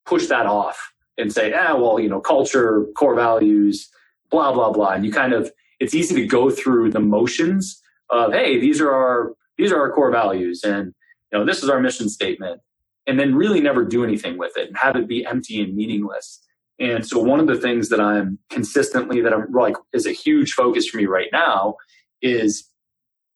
[0.06, 3.90] push that off and say, ah, well, you know, culture, core values,
[4.30, 4.90] blah, blah, blah.
[4.90, 8.92] And you kind of, it's easy to go through the motions of, hey, these are
[8.92, 10.94] our, these are our core values and,
[11.32, 12.62] you know, this is our mission statement
[13.08, 16.42] and then really never do anything with it and have it be empty and meaningless.
[16.80, 20.54] And so one of the things that I'm consistently that I'm like is a huge
[20.54, 21.76] focus for me right now
[22.22, 22.70] is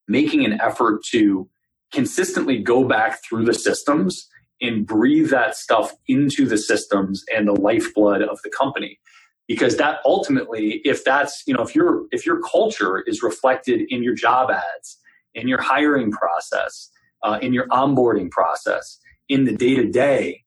[0.08, 1.48] making an effort to
[1.94, 4.28] consistently go back through the systems
[4.62, 9.00] and breathe that stuff into the systems and the lifeblood of the company.
[9.48, 14.04] Because that ultimately if that's you know if your if your culture is reflected in
[14.04, 15.00] your job ads
[15.34, 16.92] in your hiring process
[17.24, 20.44] uh, in your onboarding process in the day to day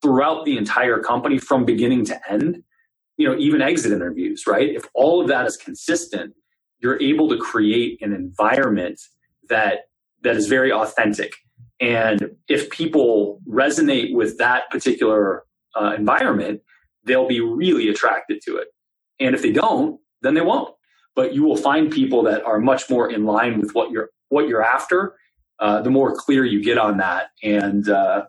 [0.00, 2.62] throughout the entire company from beginning to end
[3.18, 4.70] you know even exit interviews right?
[4.70, 6.32] If all of that is consistent
[6.78, 8.98] you're able to create an environment
[9.50, 9.88] that
[10.22, 11.34] that is very authentic
[11.80, 15.44] and if people resonate with that particular
[15.80, 16.60] uh, environment
[17.08, 18.68] they'll be really attracted to it.
[19.18, 20.74] And if they don't, then they won't.
[21.16, 24.46] But you will find people that are much more in line with what you're what
[24.46, 25.16] you're after.
[25.58, 28.26] Uh, the more clear you get on that, and uh,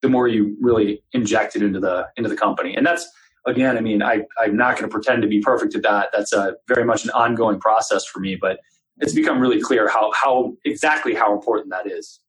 [0.00, 2.74] the more you really inject it into the into the company.
[2.74, 3.06] And that's
[3.44, 6.10] again, I mean, I, I'm not going to pretend to be perfect at that.
[6.14, 8.60] That's a very much an ongoing process for me, but
[8.98, 12.20] it's become really clear how how exactly how important that is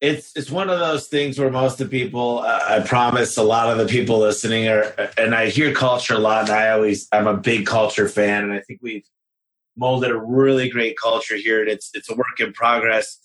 [0.00, 3.42] it's it's one of those things where most of the people uh, i promise a
[3.42, 7.08] lot of the people listening are and i hear culture a lot and i always
[7.12, 9.08] i'm a big culture fan and i think we've
[9.76, 13.18] molded a really great culture here and it's it's a work in progress.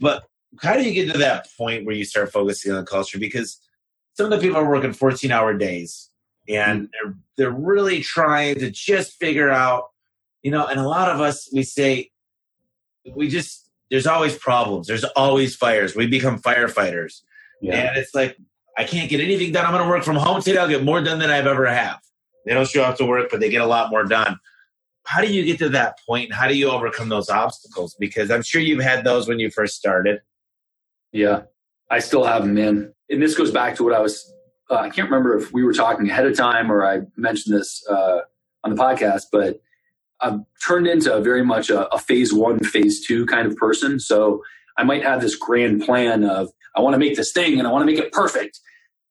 [0.00, 0.24] But
[0.60, 3.18] how do you get to that point where you start focusing on culture?
[3.18, 3.60] Because
[4.14, 6.10] some of the people are working 14 hour days
[6.48, 9.84] and they're they're really trying to just figure out
[10.42, 12.10] you know and a lot of us we say
[13.14, 14.86] we just there's always problems.
[14.86, 15.94] There's always fires.
[15.94, 17.20] We become firefighters.
[17.60, 17.74] Yeah.
[17.74, 18.38] And it's like,
[18.78, 19.66] I can't get anything done.
[19.66, 20.56] I'm going to work from home today.
[20.58, 22.00] I'll get more done than I've ever have.
[22.46, 24.38] They don't show up to work, but they get a lot more done.
[25.04, 26.32] How do you get to that point?
[26.32, 27.94] How do you overcome those obstacles?
[28.00, 30.22] Because I'm sure you've had those when you first started.
[31.12, 31.42] Yeah,
[31.90, 32.94] I still have them, man.
[33.10, 34.32] And this goes back to what I was,
[34.70, 37.86] uh, I can't remember if we were talking ahead of time or I mentioned this
[37.90, 38.20] uh,
[38.64, 39.60] on the podcast, but
[40.22, 44.00] I've turned into very much a, a phase one, phase two kind of person.
[44.00, 44.42] So
[44.78, 47.72] I might have this grand plan of I want to make this thing and I
[47.72, 48.60] want to make it perfect.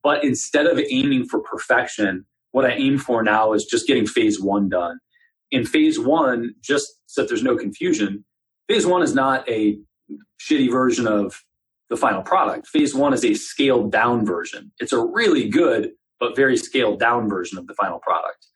[0.03, 4.39] But instead of aiming for perfection, what I aim for now is just getting phase
[4.41, 4.99] one done.
[5.51, 8.26] In phase one, just so that there's no confusion,
[8.68, 9.78] phase one is not a
[10.41, 11.43] shitty version of
[11.89, 12.68] the final product.
[12.68, 14.72] Phase one is a scaled down version.
[14.80, 18.47] It's a really good, but very scaled down version of the final product.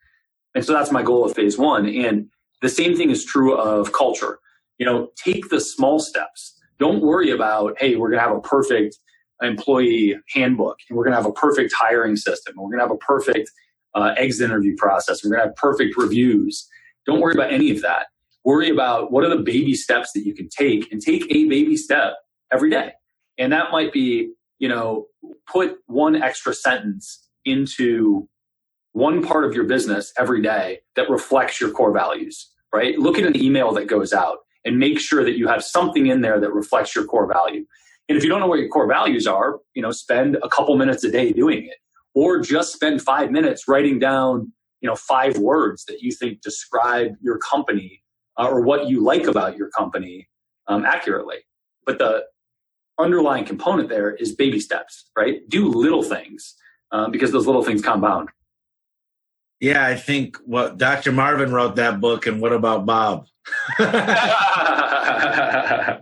[0.55, 1.85] And so that's my goal of phase one.
[1.87, 2.29] And
[2.65, 4.39] the same thing is true of culture.
[4.79, 6.59] You know, take the small steps.
[6.79, 8.97] Don't worry about, hey, we're going to have a perfect
[9.43, 12.55] employee handbook and we're going to have a perfect hiring system.
[12.57, 13.51] And We're going to have a perfect
[13.95, 15.23] uh, exit interview process.
[15.23, 16.67] We're going to have perfect reviews.
[17.07, 18.07] Don't worry about any of that.
[18.45, 21.77] Worry about what are the baby steps that you can take and take a baby
[21.77, 22.15] step
[22.53, 22.93] every day.
[23.39, 25.07] And that might be, you know,
[25.51, 28.27] put one extra sentence into
[28.93, 32.99] one part of your business every day that reflects your core values, right?
[32.99, 36.21] Look at an email that goes out and make sure that you have something in
[36.21, 37.65] there that reflects your core value.
[38.09, 40.77] And if you don't know what your core values are, you know, spend a couple
[40.77, 41.77] minutes a day doing it
[42.13, 44.51] or just spend 5 minutes writing down,
[44.81, 48.03] you know, five words that you think describe your company
[48.37, 50.27] uh, or what you like about your company
[50.67, 51.37] um, accurately.
[51.85, 52.25] But the
[52.99, 55.47] underlying component there is baby steps, right?
[55.49, 56.55] Do little things
[56.91, 58.29] um, because those little things compound.
[59.65, 61.11] Yeah, I think what Dr.
[61.11, 63.25] Marvin wrote that book, and what about Bob?
[63.79, 66.01] I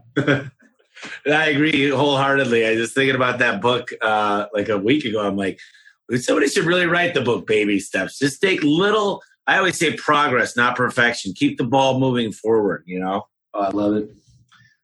[1.26, 2.68] agree wholeheartedly.
[2.68, 5.26] I was thinking about that book uh, like a week ago.
[5.26, 5.62] I'm like,
[6.18, 8.20] somebody should really write the book Baby Steps.
[8.20, 11.32] Just take little, I always say progress, not perfection.
[11.34, 13.28] Keep the ball moving forward, you know?
[13.54, 14.10] Oh, I love it.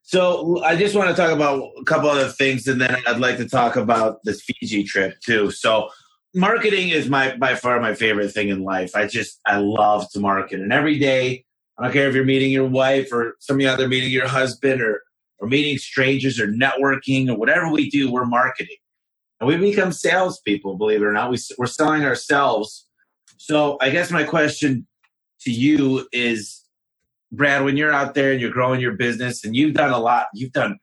[0.03, 3.35] So I just want to talk about a couple other things, and then I'd like
[3.39, 5.51] to talk about this Fiji trip too.
[5.51, 5.89] So
[6.33, 8.95] marketing is my by far my favorite thing in life.
[8.95, 11.45] I just I love to market, and every day
[11.77, 14.27] I don't care if you're meeting your wife or some of you other meeting your
[14.27, 15.01] husband or
[15.39, 18.77] or meeting strangers or networking or whatever we do, we're marketing,
[19.39, 20.77] and we become salespeople.
[20.77, 22.87] Believe it or not, we we're selling ourselves.
[23.37, 24.85] So I guess my question
[25.41, 26.63] to you is,
[27.31, 30.27] Brad, when you're out there and you're growing your business, and you've done a lot,
[30.33, 30.77] you've done,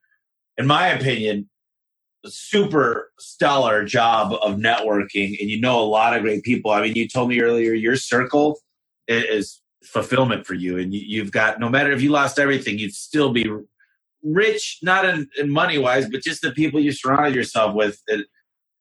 [0.56, 1.48] in my opinion,
[2.30, 6.70] super stellar job of networking and you know a lot of great people.
[6.70, 8.58] I mean, you told me earlier your circle
[9.08, 12.94] is fulfillment for you and you, have got no matter if you lost everything, you'd
[12.94, 13.48] still be
[14.22, 18.02] rich, not in, in money wise, but just the people you surrounded yourself with.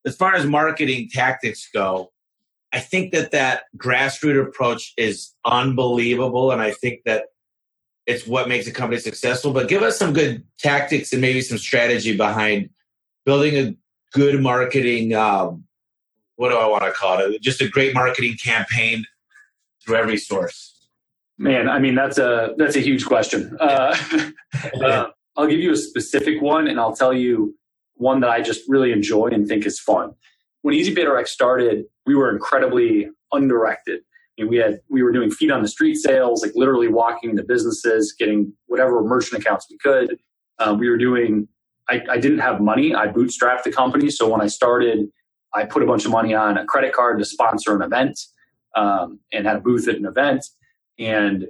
[0.06, 2.12] As far as marketing tactics go,
[2.74, 7.26] I think that that grassroots approach is unbelievable, and I think that
[8.06, 9.54] it's what makes a company successful.
[9.54, 12.70] But give us some good tactics and maybe some strategy behind
[13.26, 13.76] building a
[14.14, 15.66] good marketing um,
[16.36, 17.42] what do I want to call it?
[17.42, 19.06] Just a great marketing campaign
[19.84, 20.88] through every source.
[21.38, 23.58] Man, I mean that's a that's a huge question.
[23.60, 23.96] Uh,
[24.82, 27.58] uh, I'll give you a specific one, and I'll tell you
[27.96, 30.14] one that I just really enjoy and think is fun.
[30.62, 30.96] When Easy
[31.26, 34.02] started, we were incredibly undirected.
[34.38, 37.32] I mean, we had we were doing feet on the street sales, like literally walking
[37.32, 40.18] into businesses, getting whatever merchant accounts we could.
[40.58, 41.48] Uh, we were doing
[41.90, 42.96] I, I didn't have money.
[42.96, 44.10] I bootstrapped the company.
[44.10, 45.08] So when I started,
[45.54, 48.20] I put a bunch of money on a credit card to sponsor an event
[48.76, 50.46] um, and had a booth at an event.
[51.00, 51.48] And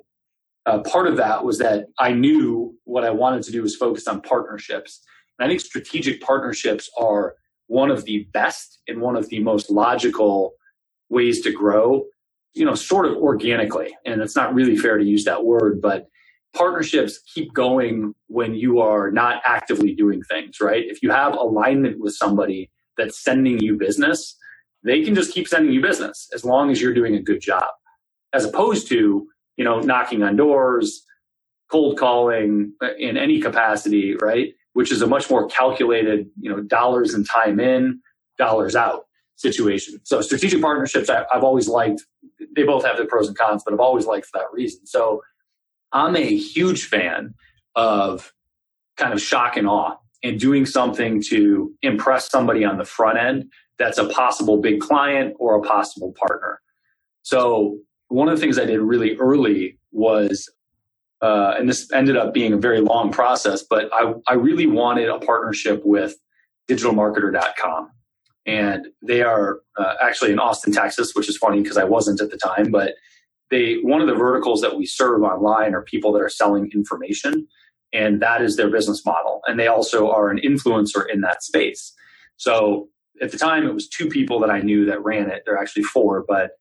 [0.65, 4.07] uh, part of that was that I knew what I wanted to do was focus
[4.07, 5.01] on partnerships.
[5.37, 7.35] And I think strategic partnerships are
[7.67, 10.53] one of the best and one of the most logical
[11.09, 12.05] ways to grow,
[12.53, 13.95] you know, sort of organically.
[14.05, 16.07] And it's not really fair to use that word, but
[16.55, 20.83] partnerships keep going when you are not actively doing things, right?
[20.87, 24.35] If you have alignment with somebody that's sending you business,
[24.83, 27.67] they can just keep sending you business as long as you're doing a good job,
[28.33, 29.27] as opposed to,
[29.57, 31.03] you know, knocking on doors,
[31.71, 34.53] cold calling in any capacity, right?
[34.73, 38.01] Which is a much more calculated, you know, dollars and time in,
[38.37, 39.99] dollars out situation.
[40.03, 42.03] So strategic partnerships, I, have always liked.
[42.55, 44.85] They both have their pros and cons, but I've always liked for that reason.
[44.85, 45.21] So
[45.91, 47.33] I'm a huge fan
[47.75, 48.33] of
[48.97, 53.45] kind of shock and awe and doing something to impress somebody on the front end
[53.77, 56.61] that's a possible big client or a possible partner.
[57.23, 60.49] So one of the things I did really early was,
[61.21, 65.09] uh, and this ended up being a very long process, but I, I really wanted
[65.09, 66.15] a partnership with
[66.69, 67.91] digitalmarketer.com.
[68.47, 72.29] And they are uh, actually in Austin, Texas, which is funny because I wasn't at
[72.29, 72.93] the time, but
[73.51, 77.47] they one of the verticals that we serve online are people that are selling information
[77.93, 79.41] and that is their business model.
[79.47, 81.93] And they also are an influencer in that space.
[82.37, 82.89] So
[83.21, 85.43] at the time it was two people that i knew that ran it.
[85.45, 86.51] They're actually four but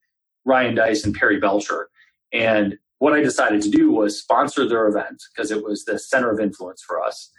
[0.44, 1.88] Ryan Deiss and perry belcher.
[2.32, 6.30] And what i decided to do was sponsor their event because it was the center
[6.30, 7.30] of influence for us.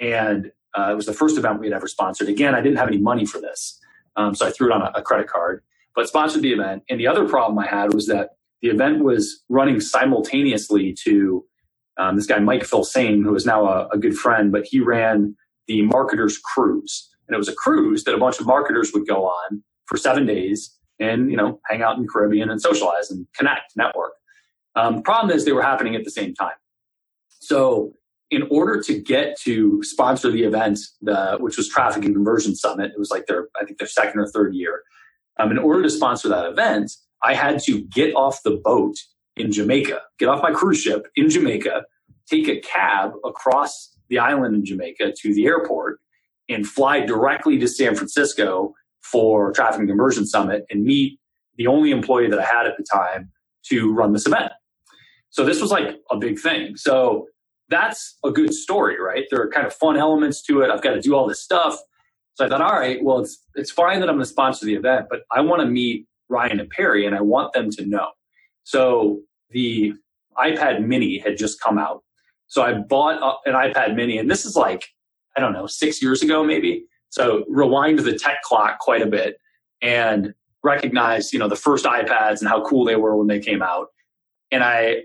[0.00, 2.28] And uh, it was the first event we had ever sponsored.
[2.28, 3.80] Again i didn't have any money for this
[4.16, 5.62] um, so i threw it on a, a credit card
[5.94, 6.84] but sponsored the event.
[6.88, 8.30] And the other problem I had was that
[8.62, 11.44] the event was running simultaneously to
[11.98, 15.36] um, this guy, Mike Filsaime, who is now a, a good friend, but he ran
[15.66, 17.08] the Marketers Cruise.
[17.28, 20.26] And it was a cruise that a bunch of marketers would go on for seven
[20.26, 24.12] days and, you know, hang out in the Caribbean and socialize and connect, network.
[24.74, 26.54] Um, problem is they were happening at the same time.
[27.28, 27.94] So
[28.30, 32.92] in order to get to sponsor the event, the, which was Traffic and Conversion Summit,
[32.94, 34.82] it was like their, I think their second or third year.
[35.38, 36.92] Um, in order to sponsor that event,
[37.22, 38.96] I had to get off the boat
[39.36, 41.84] in Jamaica, get off my cruise ship in Jamaica,
[42.28, 46.00] take a cab across the island in Jamaica to the airport,
[46.48, 51.18] and fly directly to San Francisco for Traffic and Conversion Summit and meet
[51.56, 53.30] the only employee that I had at the time
[53.66, 54.52] to run this event.
[55.30, 56.76] So this was like a big thing.
[56.76, 57.26] So
[57.68, 59.24] that's a good story, right?
[59.30, 60.70] There are kind of fun elements to it.
[60.70, 61.78] I've got to do all this stuff.
[62.34, 64.74] So I thought, all right, well, it's it's fine that I'm going to sponsor the
[64.74, 68.08] event, but I want to meet Ryan and Perry, and I want them to know.
[68.64, 69.20] So
[69.50, 69.92] the
[70.38, 72.02] iPad Mini had just come out,
[72.46, 74.88] so I bought an iPad Mini, and this is like
[75.36, 76.84] I don't know six years ago, maybe.
[77.10, 79.36] So rewind the tech clock quite a bit
[79.82, 83.62] and recognize, you know, the first iPads and how cool they were when they came
[83.62, 83.88] out.
[84.50, 85.02] And I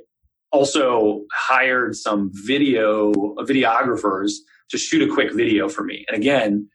[0.51, 4.33] also hired some video videographers
[4.69, 6.05] to shoot a quick video for me.
[6.07, 6.69] And again,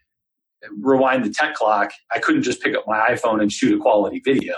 [0.78, 4.20] rewind the tech clock, I couldn't just pick up my iPhone and shoot a quality
[4.24, 4.54] video.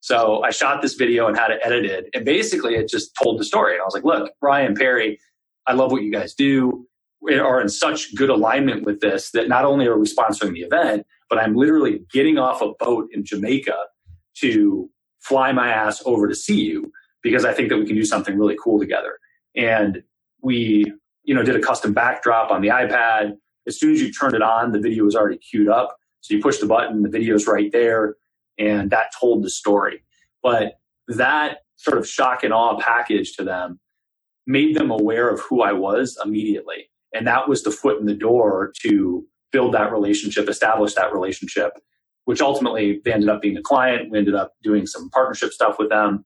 [0.00, 2.06] So I shot this video and had it edited.
[2.14, 3.72] And basically, it just told the story.
[3.72, 5.18] And I was like, look, Ryan Perry,
[5.66, 6.86] I love what you guys do.
[7.22, 10.60] We are in such good alignment with this that not only are we sponsoring the
[10.60, 13.76] event, but I'm literally getting off a boat in Jamaica
[14.40, 14.90] to
[15.20, 16.92] fly my ass over to see you
[17.22, 19.18] because I think that we can do something really cool together.
[19.56, 20.02] And
[20.42, 20.92] we,
[21.22, 23.38] you know, did a custom backdrop on the iPad.
[23.66, 25.96] As soon as you turned it on, the video was already queued up.
[26.20, 28.16] So you push the button, the video's right there,
[28.58, 30.02] and that told the story.
[30.42, 30.74] But
[31.08, 33.80] that sort of shock and awe package to them
[34.46, 36.90] made them aware of who I was immediately.
[37.14, 41.72] And that was the foot in the door to build that relationship, establish that relationship,
[42.24, 44.10] which ultimately they ended up being a client.
[44.10, 46.24] We ended up doing some partnership stuff with them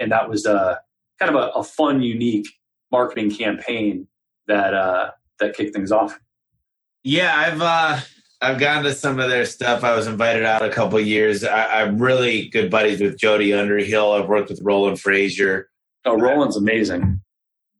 [0.00, 0.76] and that was uh,
[1.20, 2.48] kind of a, a, fun, unique
[2.90, 4.08] marketing campaign
[4.48, 6.18] that uh, that kicked things off.
[7.02, 8.00] Yeah, I've uh,
[8.42, 9.84] I've gone to some of their stuff.
[9.84, 11.44] I was invited out a couple years.
[11.44, 14.12] I, am really good buddies with Jody Underhill.
[14.12, 15.64] I've worked with Roland Frasier.
[16.06, 17.20] Oh, Roland's amazing.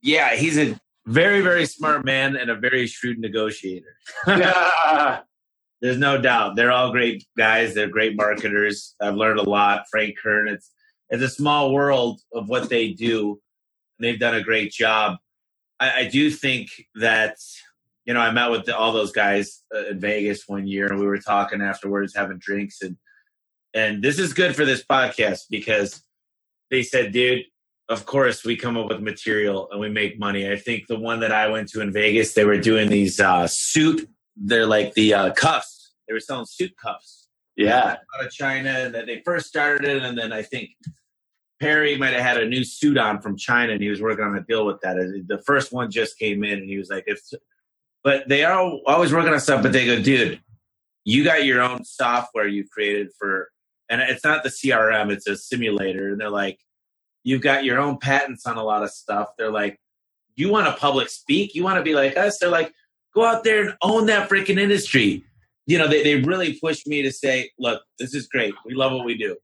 [0.02, 3.96] Yeah, he's a very, very smart man and a very shrewd negotiator.
[4.26, 6.56] There's no doubt.
[6.56, 7.74] They're all great guys.
[7.74, 8.94] They're great marketers.
[9.00, 9.84] I've learned a lot.
[9.90, 10.70] Frank Kern, it's
[11.08, 13.40] it's a small world of what they do.
[13.98, 15.16] They've done a great job.
[15.80, 17.36] I, I do think that
[18.04, 20.98] you know I met with the, all those guys uh, in Vegas one year, and
[20.98, 22.96] we were talking afterwards, having drinks, and
[23.74, 26.02] and this is good for this podcast because
[26.70, 27.44] they said, dude,
[27.88, 30.50] of course we come up with material and we make money.
[30.50, 33.46] I think the one that I went to in Vegas, they were doing these uh,
[33.46, 34.08] suit.
[34.36, 35.92] They're like the uh, cuffs.
[36.08, 37.28] They were selling suit cuffs.
[37.56, 40.70] Yeah, out of China, and that they first started it, and then I think
[41.60, 44.34] Perry might have had a new suit on from China, and he was working on
[44.34, 44.96] a deal with that.
[45.26, 47.20] The first one just came in, and he was like, "If,"
[48.02, 49.62] but they are always working on stuff.
[49.62, 50.40] But they go, "Dude,
[51.04, 53.50] you got your own software you created for,
[53.88, 56.58] and it's not the CRM; it's a simulator." And they're like,
[57.24, 59.78] "You've got your own patents on a lot of stuff." They're like,
[60.36, 61.54] "You want to public speak?
[61.54, 62.72] You want to be like us?" They're like,
[63.14, 65.24] "Go out there and own that freaking industry."
[65.66, 68.54] You know, they, they really pushed me to say, "Look, this is great.
[68.64, 69.36] We love what we do."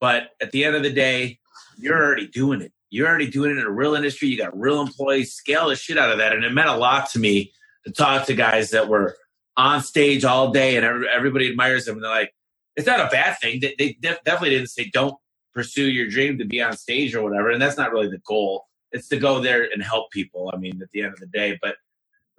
[0.00, 1.38] But at the end of the day,
[1.78, 2.72] you're already doing it.
[2.90, 4.28] You're already doing it in a real industry.
[4.28, 5.34] You got real employees.
[5.34, 6.32] Scale the shit out of that.
[6.32, 7.52] And it meant a lot to me
[7.86, 9.16] to talk to guys that were
[9.56, 11.96] on stage all day and everybody admires them.
[11.96, 12.32] And they're like,
[12.76, 13.60] it's not a bad thing.
[13.60, 15.16] They, definitely didn't say, don't
[15.52, 17.50] pursue your dream to be on stage or whatever.
[17.50, 18.66] And that's not really the goal.
[18.92, 20.50] It's to go there and help people.
[20.54, 21.76] I mean, at the end of the day, but it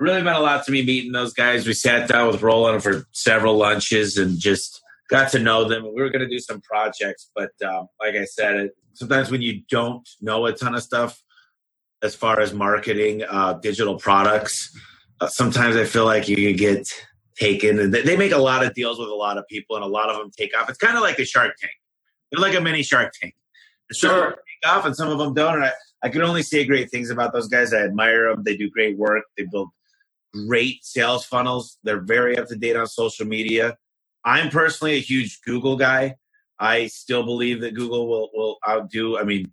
[0.03, 1.67] really meant a lot to me meeting those guys.
[1.67, 5.83] We sat down with Roland for several lunches and just got to know them.
[5.83, 9.63] We were going to do some projects, but um, like I said, sometimes when you
[9.69, 11.21] don't know a ton of stuff
[12.01, 14.73] as far as marketing uh, digital products,
[15.21, 16.87] Uh, sometimes I feel like you get
[17.37, 19.87] taken, and they make a lot of deals with a lot of people, and a
[19.87, 20.69] lot of them take off.
[20.69, 21.73] It's kind of like a Shark Tank.
[22.31, 23.35] They're like a mini Shark Tank.
[23.91, 24.31] Sure.
[24.31, 25.55] take off, and some of them don't.
[25.55, 25.71] And I,
[26.03, 27.73] I can only say great things about those guys.
[27.73, 28.43] I admire them.
[28.43, 29.23] They do great work.
[29.37, 29.69] They build
[30.33, 31.77] great sales funnels.
[31.83, 33.77] They're very up to date on social media.
[34.23, 36.15] I'm personally a huge Google guy.
[36.59, 39.17] I still believe that Google will will outdo.
[39.17, 39.51] I mean,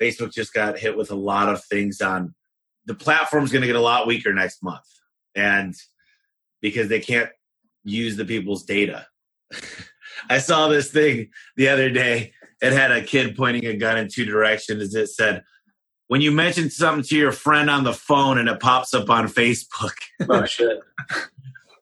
[0.00, 2.34] Facebook just got hit with a lot of things on
[2.88, 4.84] the platform's going to get a lot weaker next month,
[5.34, 5.74] and
[6.60, 7.30] because they can't
[7.84, 9.06] use the people's data.
[10.30, 12.32] I saw this thing the other day.
[12.60, 14.94] It had a kid pointing a gun in two directions.
[14.94, 15.42] It said,
[16.08, 19.28] when you mention something to your friend on the phone and it pops up on
[19.28, 19.92] Facebook.
[20.28, 20.80] oh, shit.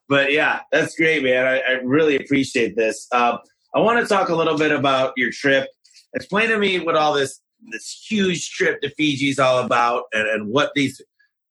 [0.07, 1.47] but yeah, that's great, man.
[1.47, 3.07] I, I really appreciate this.
[3.11, 3.37] Uh,
[3.73, 5.67] I want to talk a little bit about your trip.
[6.13, 7.41] Explain to me what all this
[7.71, 11.01] this huge trip to Fiji is all about, and, and what these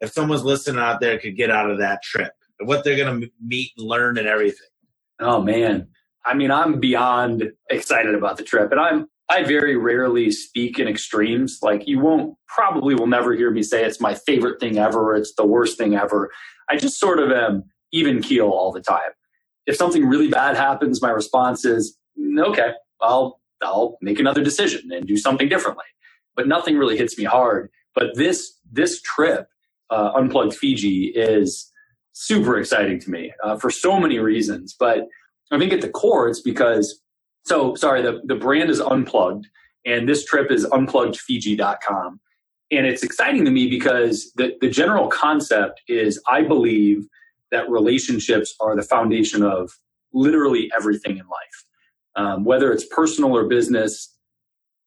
[0.00, 3.30] if someone's listening out there could get out of that trip, what they're going to
[3.40, 4.68] meet and learn and everything.
[5.20, 5.88] Oh man,
[6.24, 10.86] I mean, I'm beyond excited about the trip, and I'm I very rarely speak in
[10.86, 11.58] extremes.
[11.62, 15.34] Like you won't probably will never hear me say it's my favorite thing ever, it's
[15.34, 16.30] the worst thing ever.
[16.70, 19.12] I just sort of am even keel all the time.
[19.66, 22.72] If something really bad happens, my response is mm, okay.
[23.00, 25.84] I'll I'll make another decision and do something differently.
[26.34, 27.70] But nothing really hits me hard.
[27.94, 29.48] But this this trip,
[29.90, 31.70] uh, unplugged Fiji, is
[32.12, 34.74] super exciting to me uh, for so many reasons.
[34.78, 35.06] But
[35.52, 37.00] I think at the core, it's because
[37.44, 39.46] so sorry, the, the brand is unplugged,
[39.84, 42.20] and this trip is unpluggedfiji.com.
[42.72, 47.06] And it's exciting to me because the, the general concept is I believe
[47.52, 49.70] that relationships are the foundation of
[50.12, 51.64] literally everything in life.
[52.16, 54.12] Um, whether it's personal or business,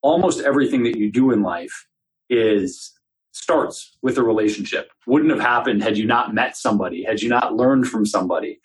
[0.02, 1.86] almost everything that you do in life
[2.28, 2.92] is
[3.40, 4.90] starts with a relationship.
[5.06, 8.60] Wouldn't have happened had you not met somebody, had you not learned from somebody,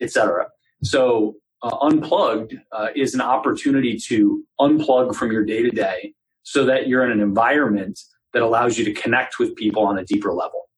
[0.00, 0.46] etc.
[0.82, 6.64] So uh, unplugged uh, is an opportunity to unplug from your day to day so
[6.66, 7.98] that you're in an environment
[8.32, 10.68] that allows you to connect with people on a deeper level.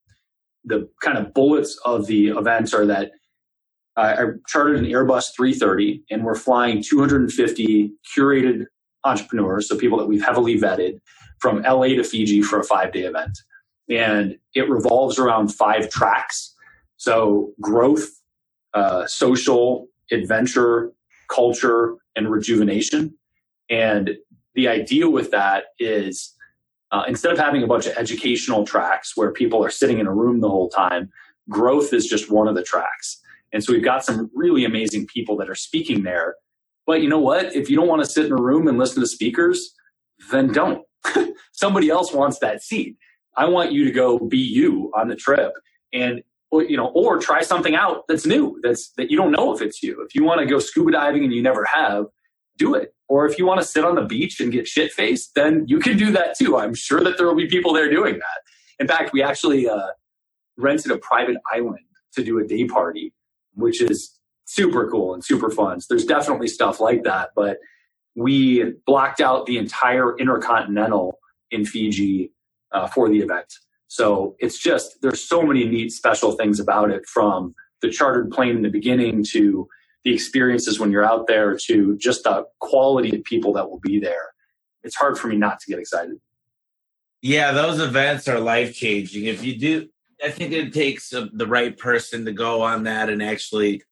[0.64, 3.12] The kind of bullets of the events are that
[3.96, 8.66] I chartered an Airbus 330 and we're flying 250 curated
[9.04, 11.00] entrepreneurs, so people that we've heavily vetted
[11.38, 13.38] from LA to Fiji for a five day event.
[13.88, 16.54] And it revolves around five tracks.
[16.96, 18.08] So growth,
[18.74, 20.92] uh, social, adventure,
[21.28, 23.14] culture, and rejuvenation.
[23.68, 24.16] And
[24.54, 26.34] the idea with that is
[26.92, 30.12] uh, instead of having a bunch of educational tracks where people are sitting in a
[30.12, 31.10] room the whole time,
[31.48, 33.20] growth is just one of the tracks.
[33.52, 36.34] And so we've got some really amazing people that are speaking there.
[36.90, 37.54] But you know what?
[37.54, 39.72] If you don't want to sit in a room and listen to speakers,
[40.32, 40.82] then don't.
[41.52, 42.96] Somebody else wants that seat.
[43.36, 45.52] I want you to go be you on the trip.
[45.92, 49.54] And or, you know, or try something out that's new, that's that you don't know
[49.54, 50.04] if it's you.
[50.04, 52.06] If you want to go scuba diving and you never have,
[52.58, 52.92] do it.
[53.08, 55.78] Or if you want to sit on the beach and get shit faced, then you
[55.78, 56.58] can do that too.
[56.58, 58.40] I'm sure that there will be people there doing that.
[58.80, 59.88] In fact, we actually uh,
[60.58, 61.80] rented a private island
[62.14, 63.14] to do a day party,
[63.54, 64.19] which is
[64.50, 65.80] super cool and super fun.
[65.80, 67.58] So there's definitely stuff like that, but
[68.16, 71.20] we blocked out the entire intercontinental
[71.52, 72.32] in Fiji
[72.72, 73.52] uh, for the event.
[73.86, 78.56] So it's just, there's so many neat special things about it from the chartered plane
[78.56, 79.68] in the beginning to
[80.04, 84.00] the experiences when you're out there to just the quality of people that will be
[84.00, 84.32] there.
[84.82, 86.16] It's hard for me not to get excited.
[87.22, 89.26] Yeah, those events are life changing.
[89.26, 89.88] If you do,
[90.24, 93.82] I think it takes a, the right person to go on that and actually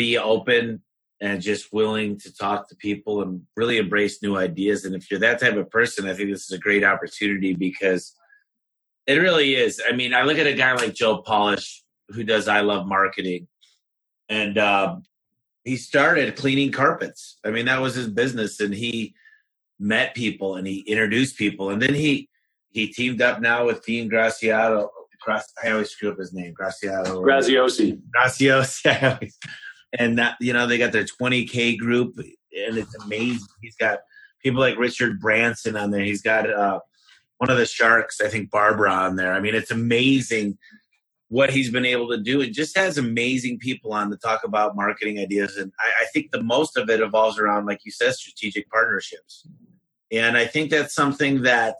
[0.00, 0.80] be open
[1.20, 4.86] and just willing to talk to people and really embrace new ideas.
[4.86, 8.16] And if you're that type of person, I think this is a great opportunity because
[9.06, 9.78] it really is.
[9.86, 13.46] I mean, I look at a guy like Joe Polish who does I Love Marketing,
[14.30, 14.96] and uh,
[15.64, 17.38] he started cleaning carpets.
[17.44, 19.14] I mean, that was his business, and he
[19.78, 22.30] met people and he introduced people, and then he
[22.70, 24.88] he teamed up now with Dean Graciato.
[25.62, 27.22] I always screw up his name, Graciato.
[27.22, 28.00] Graziosi.
[28.16, 29.30] Graziosi.
[29.98, 33.48] And that, you know, they got their 20K group, and it's amazing.
[33.60, 34.00] He's got
[34.42, 36.04] people like Richard Branson on there.
[36.04, 36.80] He's got uh,
[37.38, 39.32] one of the sharks, I think Barbara on there.
[39.32, 40.58] I mean, it's amazing
[41.28, 42.40] what he's been able to do.
[42.40, 45.56] It just has amazing people on to talk about marketing ideas.
[45.56, 49.46] And I, I think the most of it evolves around, like you said, strategic partnerships.
[50.10, 51.76] And I think that's something that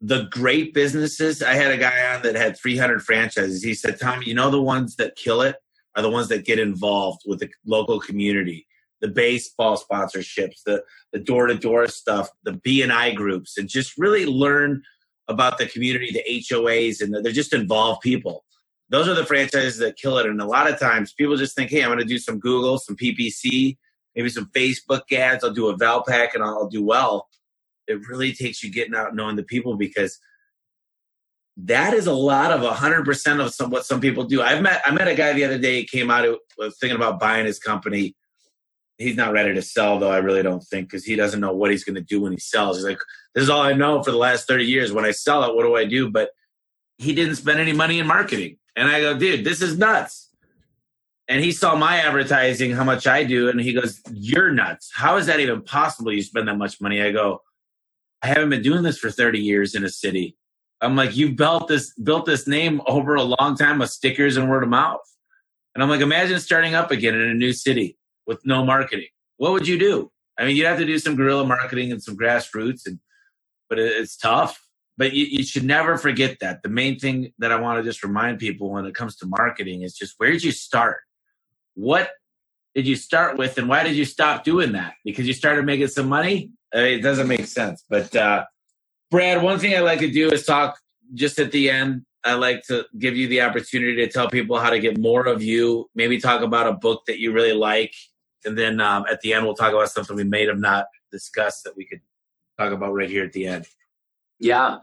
[0.00, 3.62] the great businesses, I had a guy on that had 300 franchises.
[3.62, 5.56] He said, Tommy, you know, the ones that kill it
[5.96, 8.66] are the ones that get involved with the local community
[9.02, 10.82] the baseball sponsorships, the
[11.12, 14.82] the door to door stuff, the BNI groups, and just really learn
[15.28, 16.24] about the community, the
[16.54, 18.44] HOAs, and they're just involved people.
[18.88, 20.26] Those are the franchises that kill it.
[20.26, 22.78] And a lot of times people just think, hey, I'm going to do some Google,
[22.78, 23.76] some PPC,
[24.14, 25.44] maybe some Facebook ads.
[25.44, 27.28] I'll do a Valpak and I'll do well.
[27.88, 30.18] It really takes you getting out knowing the people because
[31.56, 34.42] that is a lot of 100% of some, what some people do.
[34.42, 36.26] I've met, I met a guy the other day, he came out,
[36.56, 38.14] was thinking about buying his company
[39.02, 40.10] he's not ready to sell though.
[40.10, 42.38] I really don't think because he doesn't know what he's going to do when he
[42.38, 42.76] sells.
[42.76, 43.00] He's like,
[43.34, 44.92] this is all I know for the last thirty years.
[44.92, 46.10] When I sell it, what do I do?
[46.10, 46.30] But
[46.98, 50.30] he didn't spend any money in marketing, and I go, dude, this is nuts.
[51.28, 54.90] And he saw my advertising, how much I do, and he goes, You're nuts.
[54.94, 57.00] How is that even possible you spend that much money?
[57.00, 57.42] I go,
[58.22, 60.36] I haven't been doing this for 30 years in a city.
[60.82, 64.50] I'm like, you built this built this name over a long time with stickers and
[64.50, 65.00] word of mouth.
[65.74, 69.08] And I'm like, imagine starting up again in a new city with no marketing.
[69.36, 70.10] What would you do?
[70.38, 72.98] I mean, you'd have to do some guerrilla marketing and some grassroots, and
[73.68, 74.60] but it's tough.
[74.98, 76.62] But you, you should never forget that.
[76.62, 79.82] The main thing that I want to just remind people when it comes to marketing
[79.82, 80.98] is just where did you start?
[81.74, 82.10] What
[82.74, 84.94] did you start with, and why did you stop doing that?
[85.04, 86.50] Because you started making some money.
[86.74, 87.84] I mean, it doesn't make sense.
[87.88, 88.44] But uh,
[89.12, 90.80] Brad, one thing I like to do is talk
[91.12, 92.06] just at the end.
[92.24, 95.42] I like to give you the opportunity to tell people how to get more of
[95.42, 95.90] you.
[95.94, 97.94] Maybe talk about a book that you really like,
[98.46, 101.64] and then um, at the end we'll talk about something we may have not discussed
[101.64, 102.00] that we could
[102.58, 103.66] talk about right here at the end.
[104.40, 104.78] Yeah.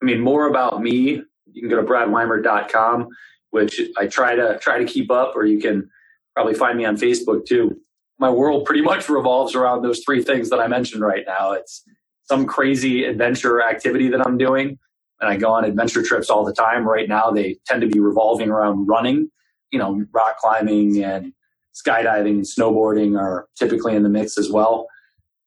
[0.00, 1.20] I mean, more about me,
[1.50, 3.08] you can go to bradweimert.com,
[3.50, 5.90] which I try to try to keep up, or you can
[6.36, 7.80] probably find me on Facebook too.
[8.20, 11.50] My world pretty much revolves around those three things that I mentioned right now.
[11.50, 11.84] It's
[12.24, 14.78] some crazy adventure activity that I'm doing.
[15.20, 16.86] And I go on adventure trips all the time.
[16.88, 19.30] Right now, they tend to be revolving around running,
[19.70, 21.32] you know, rock climbing and
[21.74, 24.86] skydiving and snowboarding are typically in the mix as well.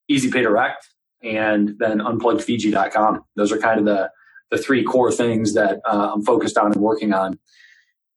[0.07, 0.87] Easy Pay Direct
[1.23, 3.23] and then unpluggedfiji.com.
[3.35, 4.11] Those are kind of the,
[4.51, 7.39] the three core things that uh, I'm focused on and working on.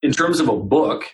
[0.02, 1.04] In terms of a book,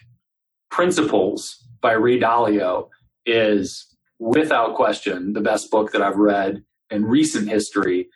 [0.71, 2.89] Principles by Ray Dalio
[3.27, 3.87] is
[4.19, 6.65] without question the best book that I've read
[6.95, 8.09] in recent history,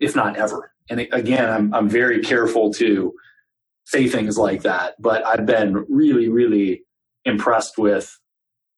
[0.00, 0.72] if not ever.
[0.88, 3.12] And again, I'm, I'm very careful to
[3.84, 6.82] say things like that, but I've been really, really
[7.24, 8.18] impressed with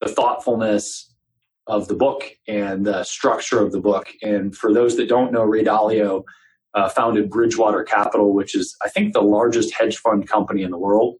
[0.00, 1.12] the thoughtfulness
[1.66, 4.08] of the book and the structure of the book.
[4.22, 6.24] And for those that don't know, Ray Dalio
[6.74, 10.78] uh, founded Bridgewater Capital, which is, I think, the largest hedge fund company in the
[10.78, 11.16] world.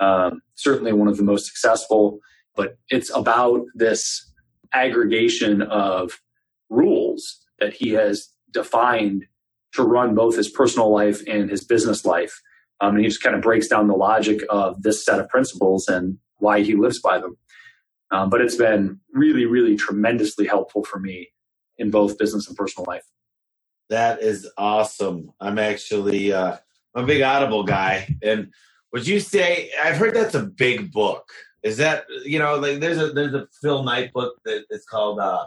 [0.00, 2.18] Um, certainly one of the most successful,
[2.56, 4.32] but it's about this
[4.72, 6.20] aggregation of
[6.70, 9.26] rules that he has defined
[9.74, 12.40] to run both his personal life and his business life.
[12.80, 15.88] Um, and he just kind of breaks down the logic of this set of principles
[15.88, 17.36] and why he lives by them.
[18.10, 21.28] Um, but it's been really, really tremendously helpful for me
[21.78, 23.04] in both business and personal life.
[23.90, 25.32] That is awesome.
[25.40, 26.56] I'm actually uh,
[26.94, 28.52] I'm a big Audible guy, and
[28.92, 31.28] would you say I've heard that's a big book?
[31.62, 35.18] Is that you know like there's a there's a Phil Knight book that it's called
[35.18, 35.46] uh,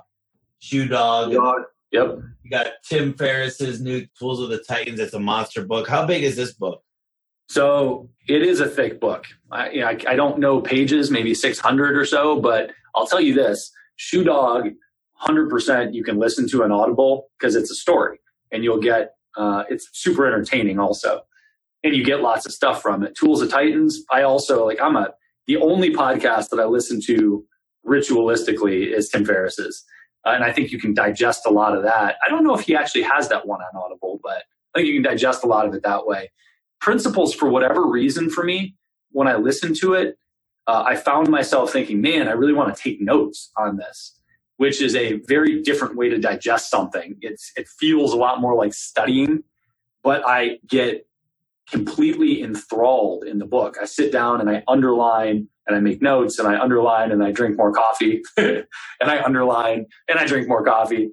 [0.60, 1.32] Shoe Dog.
[1.32, 1.64] Dog.
[1.92, 2.20] Yep.
[2.44, 5.00] You got Tim Ferriss's new Tools of the Titans.
[5.00, 5.88] It's a monster book.
[5.88, 6.84] How big is this book?
[7.50, 9.26] So it is a thick book.
[9.52, 13.22] I, you know, I, I, don't know pages, maybe 600 or so, but I'll tell
[13.22, 14.70] you this Shoe Dog,
[15.24, 18.20] 100% you can listen to an Audible because it's a story
[18.52, 21.22] and you'll get, uh, it's super entertaining also.
[21.84, 23.16] And you get lots of stuff from it.
[23.16, 25.14] Tools of Titans, I also, like, I'm a,
[25.46, 27.46] the only podcast that I listen to
[27.88, 29.86] ritualistically is Tim Ferriss's.
[30.28, 32.18] Uh, and I think you can digest a lot of that.
[32.26, 34.44] I don't know if he actually has that one on Audible, but
[34.76, 36.32] I think you can digest a lot of it that way.
[36.82, 38.76] Principles, for whatever reason, for me,
[39.12, 40.18] when I listen to it,
[40.68, 44.20] uh, I found myself thinking, man, I really want to take notes on this,
[44.58, 47.16] which is a very different way to digest something.
[47.22, 49.44] It's, it feels a lot more like studying,
[50.04, 51.08] but I get
[51.70, 53.78] completely enthralled in the book.
[53.82, 57.32] I sit down and I underline and I make notes and I underline and I
[57.32, 58.66] drink more coffee and
[59.02, 61.12] I underline and I drink more coffee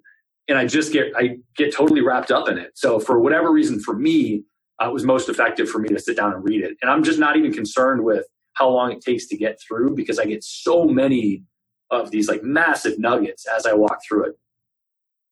[0.49, 2.73] and I just get I get totally wrapped up in it.
[2.75, 4.45] So for whatever reason, for me,
[4.83, 6.77] uh, it was most effective for me to sit down and read it.
[6.83, 10.19] And I'm just not even concerned with how long it takes to get through because
[10.19, 11.43] I get so many
[11.91, 14.35] of these like massive nuggets as I walk through it.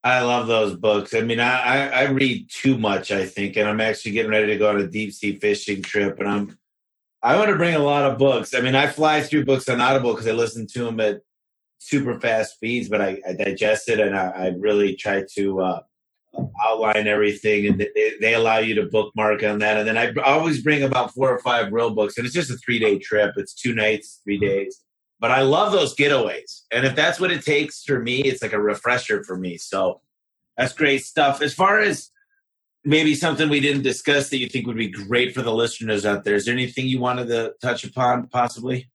[0.04, 1.14] I love those books.
[1.14, 4.58] I mean, I, I read too much, I think, and I'm actually getting ready to
[4.58, 6.58] go on a deep sea fishing trip, and I'm
[7.22, 8.54] I want to bring a lot of books.
[8.54, 11.20] I mean, I fly through books on Audible because I listen to them at
[11.78, 15.80] super fast speeds, but I, I digest it and I, I really try to uh,
[16.64, 19.78] outline everything, and they, they, allow you to bookmark on that.
[19.78, 22.56] And then I always bring about four or five real books, and it's just a
[22.56, 23.34] three day trip.
[23.36, 24.80] It's two nights, three days.
[25.20, 28.52] But I love those getaways, and if that's what it takes for me, it's like
[28.52, 29.56] a refresher for me.
[29.56, 30.00] So
[30.56, 31.40] that's great stuff.
[31.42, 32.10] As far as
[32.84, 36.24] maybe something we didn't discuss that you think would be great for the listeners out
[36.24, 36.34] there.
[36.34, 38.88] Is there anything you wanted to touch upon, possibly?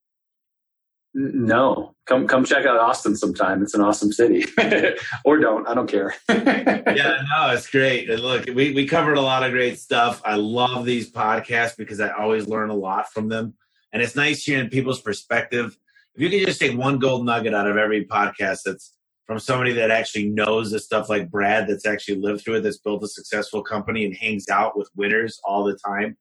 [1.14, 3.64] No, come come check out Austin sometime.
[3.64, 4.46] It's an awesome city,
[5.26, 5.68] or don't.
[5.68, 6.14] I don't care.
[6.30, 8.08] yeah, no, it's great.
[8.08, 10.22] And look, we we covered a lot of great stuff.
[10.24, 13.56] I love these podcasts because I always learn a lot from them,
[13.92, 15.76] and it's nice hearing people's perspective.
[16.14, 18.94] If you could just take one gold nugget out of every podcast that's
[19.28, 22.78] from somebody that actually knows the stuff like Brad, that's actually lived through it, that's
[22.78, 26.18] built a successful company and hangs out with winners all the time.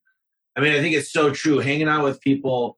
[0.56, 1.58] I mean, I think it's so true.
[1.58, 2.76] Hanging out with people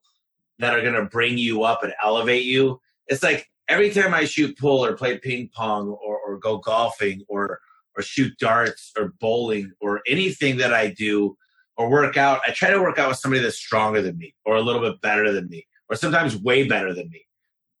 [0.59, 2.79] that are going to bring you up and elevate you.
[3.07, 7.23] It's like every time I shoot pool or play ping pong or, or go golfing
[7.27, 7.59] or
[7.97, 11.35] or shoot darts or bowling or anything that I do
[11.75, 14.57] or work out, I try to work out with somebody that's stronger than me or
[14.57, 17.25] a little bit better than me or sometimes way better than me.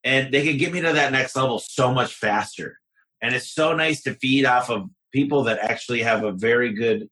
[0.03, 2.79] And they can get me to that next level so much faster.
[3.21, 7.09] And it's so nice to feed off of people that actually have a very good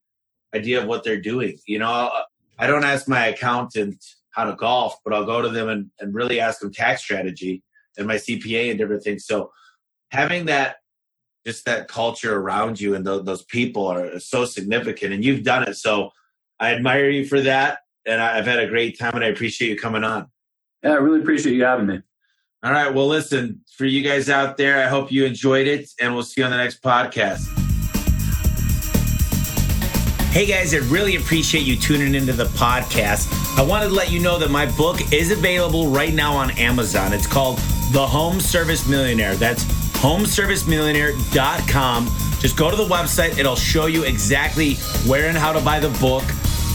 [0.56, 1.58] idea of what they're doing.
[1.66, 2.24] You know, uh,
[2.60, 6.14] I don't ask my accountant how to golf, but I'll go to them and, and
[6.14, 7.64] really ask them tax strategy
[7.98, 9.26] and my CPA and different things.
[9.26, 9.52] So
[10.12, 10.78] having that
[11.46, 15.64] just that culture around you and th- those people are so significant and you've done
[15.64, 15.76] it.
[15.76, 16.12] So
[16.60, 17.80] I admire you for that.
[18.06, 20.28] And I've had a great time and I appreciate you coming on.
[20.84, 22.02] Yeah, I really appreciate you having me.
[22.68, 22.94] All right.
[22.94, 26.42] Well, listen, for you guys out there, I hope you enjoyed it and we'll see
[26.42, 27.48] you on the next podcast.
[30.34, 33.32] Hey guys, I really appreciate you tuning into the podcast.
[33.58, 37.14] I wanted to let you know that my book is available right now on Amazon.
[37.14, 37.56] It's called
[37.94, 39.36] The Home Service Millionaire.
[39.36, 39.64] That's
[40.02, 42.06] homeservicemillionaire.com.
[42.42, 44.74] Just go to the website, it'll show you exactly
[45.08, 46.26] where and how to buy the book.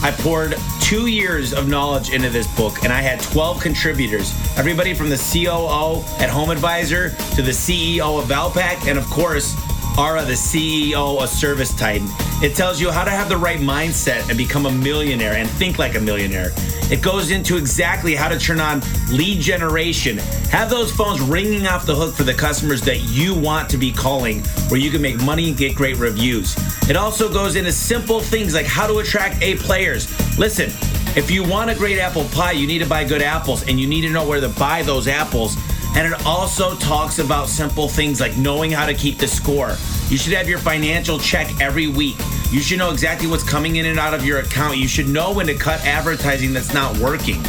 [0.03, 4.35] I poured two years of knowledge into this book, and I had 12 contributors.
[4.59, 9.55] Everybody from the COO at Home Advisor to the CEO of Valpak, and of course,
[9.99, 12.09] Ara, the CEO of Service Titan.
[12.43, 15.79] It tells you how to have the right mindset and become a millionaire and think
[15.79, 16.51] like a millionaire.
[16.91, 20.19] It goes into exactly how to turn on lead generation,
[20.51, 23.93] have those phones ringing off the hook for the customers that you want to be
[23.93, 26.57] calling, where you can make money and get great reviews.
[26.89, 30.09] It also goes into simple things like how to attract A players.
[30.39, 30.71] Listen,
[31.15, 33.87] if you want a great apple pie, you need to buy good apples and you
[33.87, 35.57] need to know where to buy those apples
[35.95, 39.77] and it also talks about simple things like knowing how to keep the score.
[40.09, 42.17] You should have your financial check every week.
[42.51, 44.79] You should know exactly what's coming in and out of your account.
[44.79, 47.43] You should know when to cut advertising that's not working.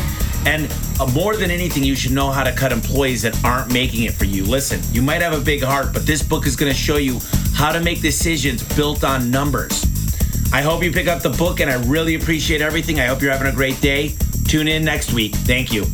[0.45, 0.69] And
[0.99, 4.13] uh, more than anything, you should know how to cut employees that aren't making it
[4.13, 4.43] for you.
[4.43, 7.19] Listen, you might have a big heart, but this book is going to show you
[7.53, 9.85] how to make decisions built on numbers.
[10.51, 12.99] I hope you pick up the book, and I really appreciate everything.
[12.99, 14.15] I hope you're having a great day.
[14.47, 15.33] Tune in next week.
[15.33, 15.85] Thank you.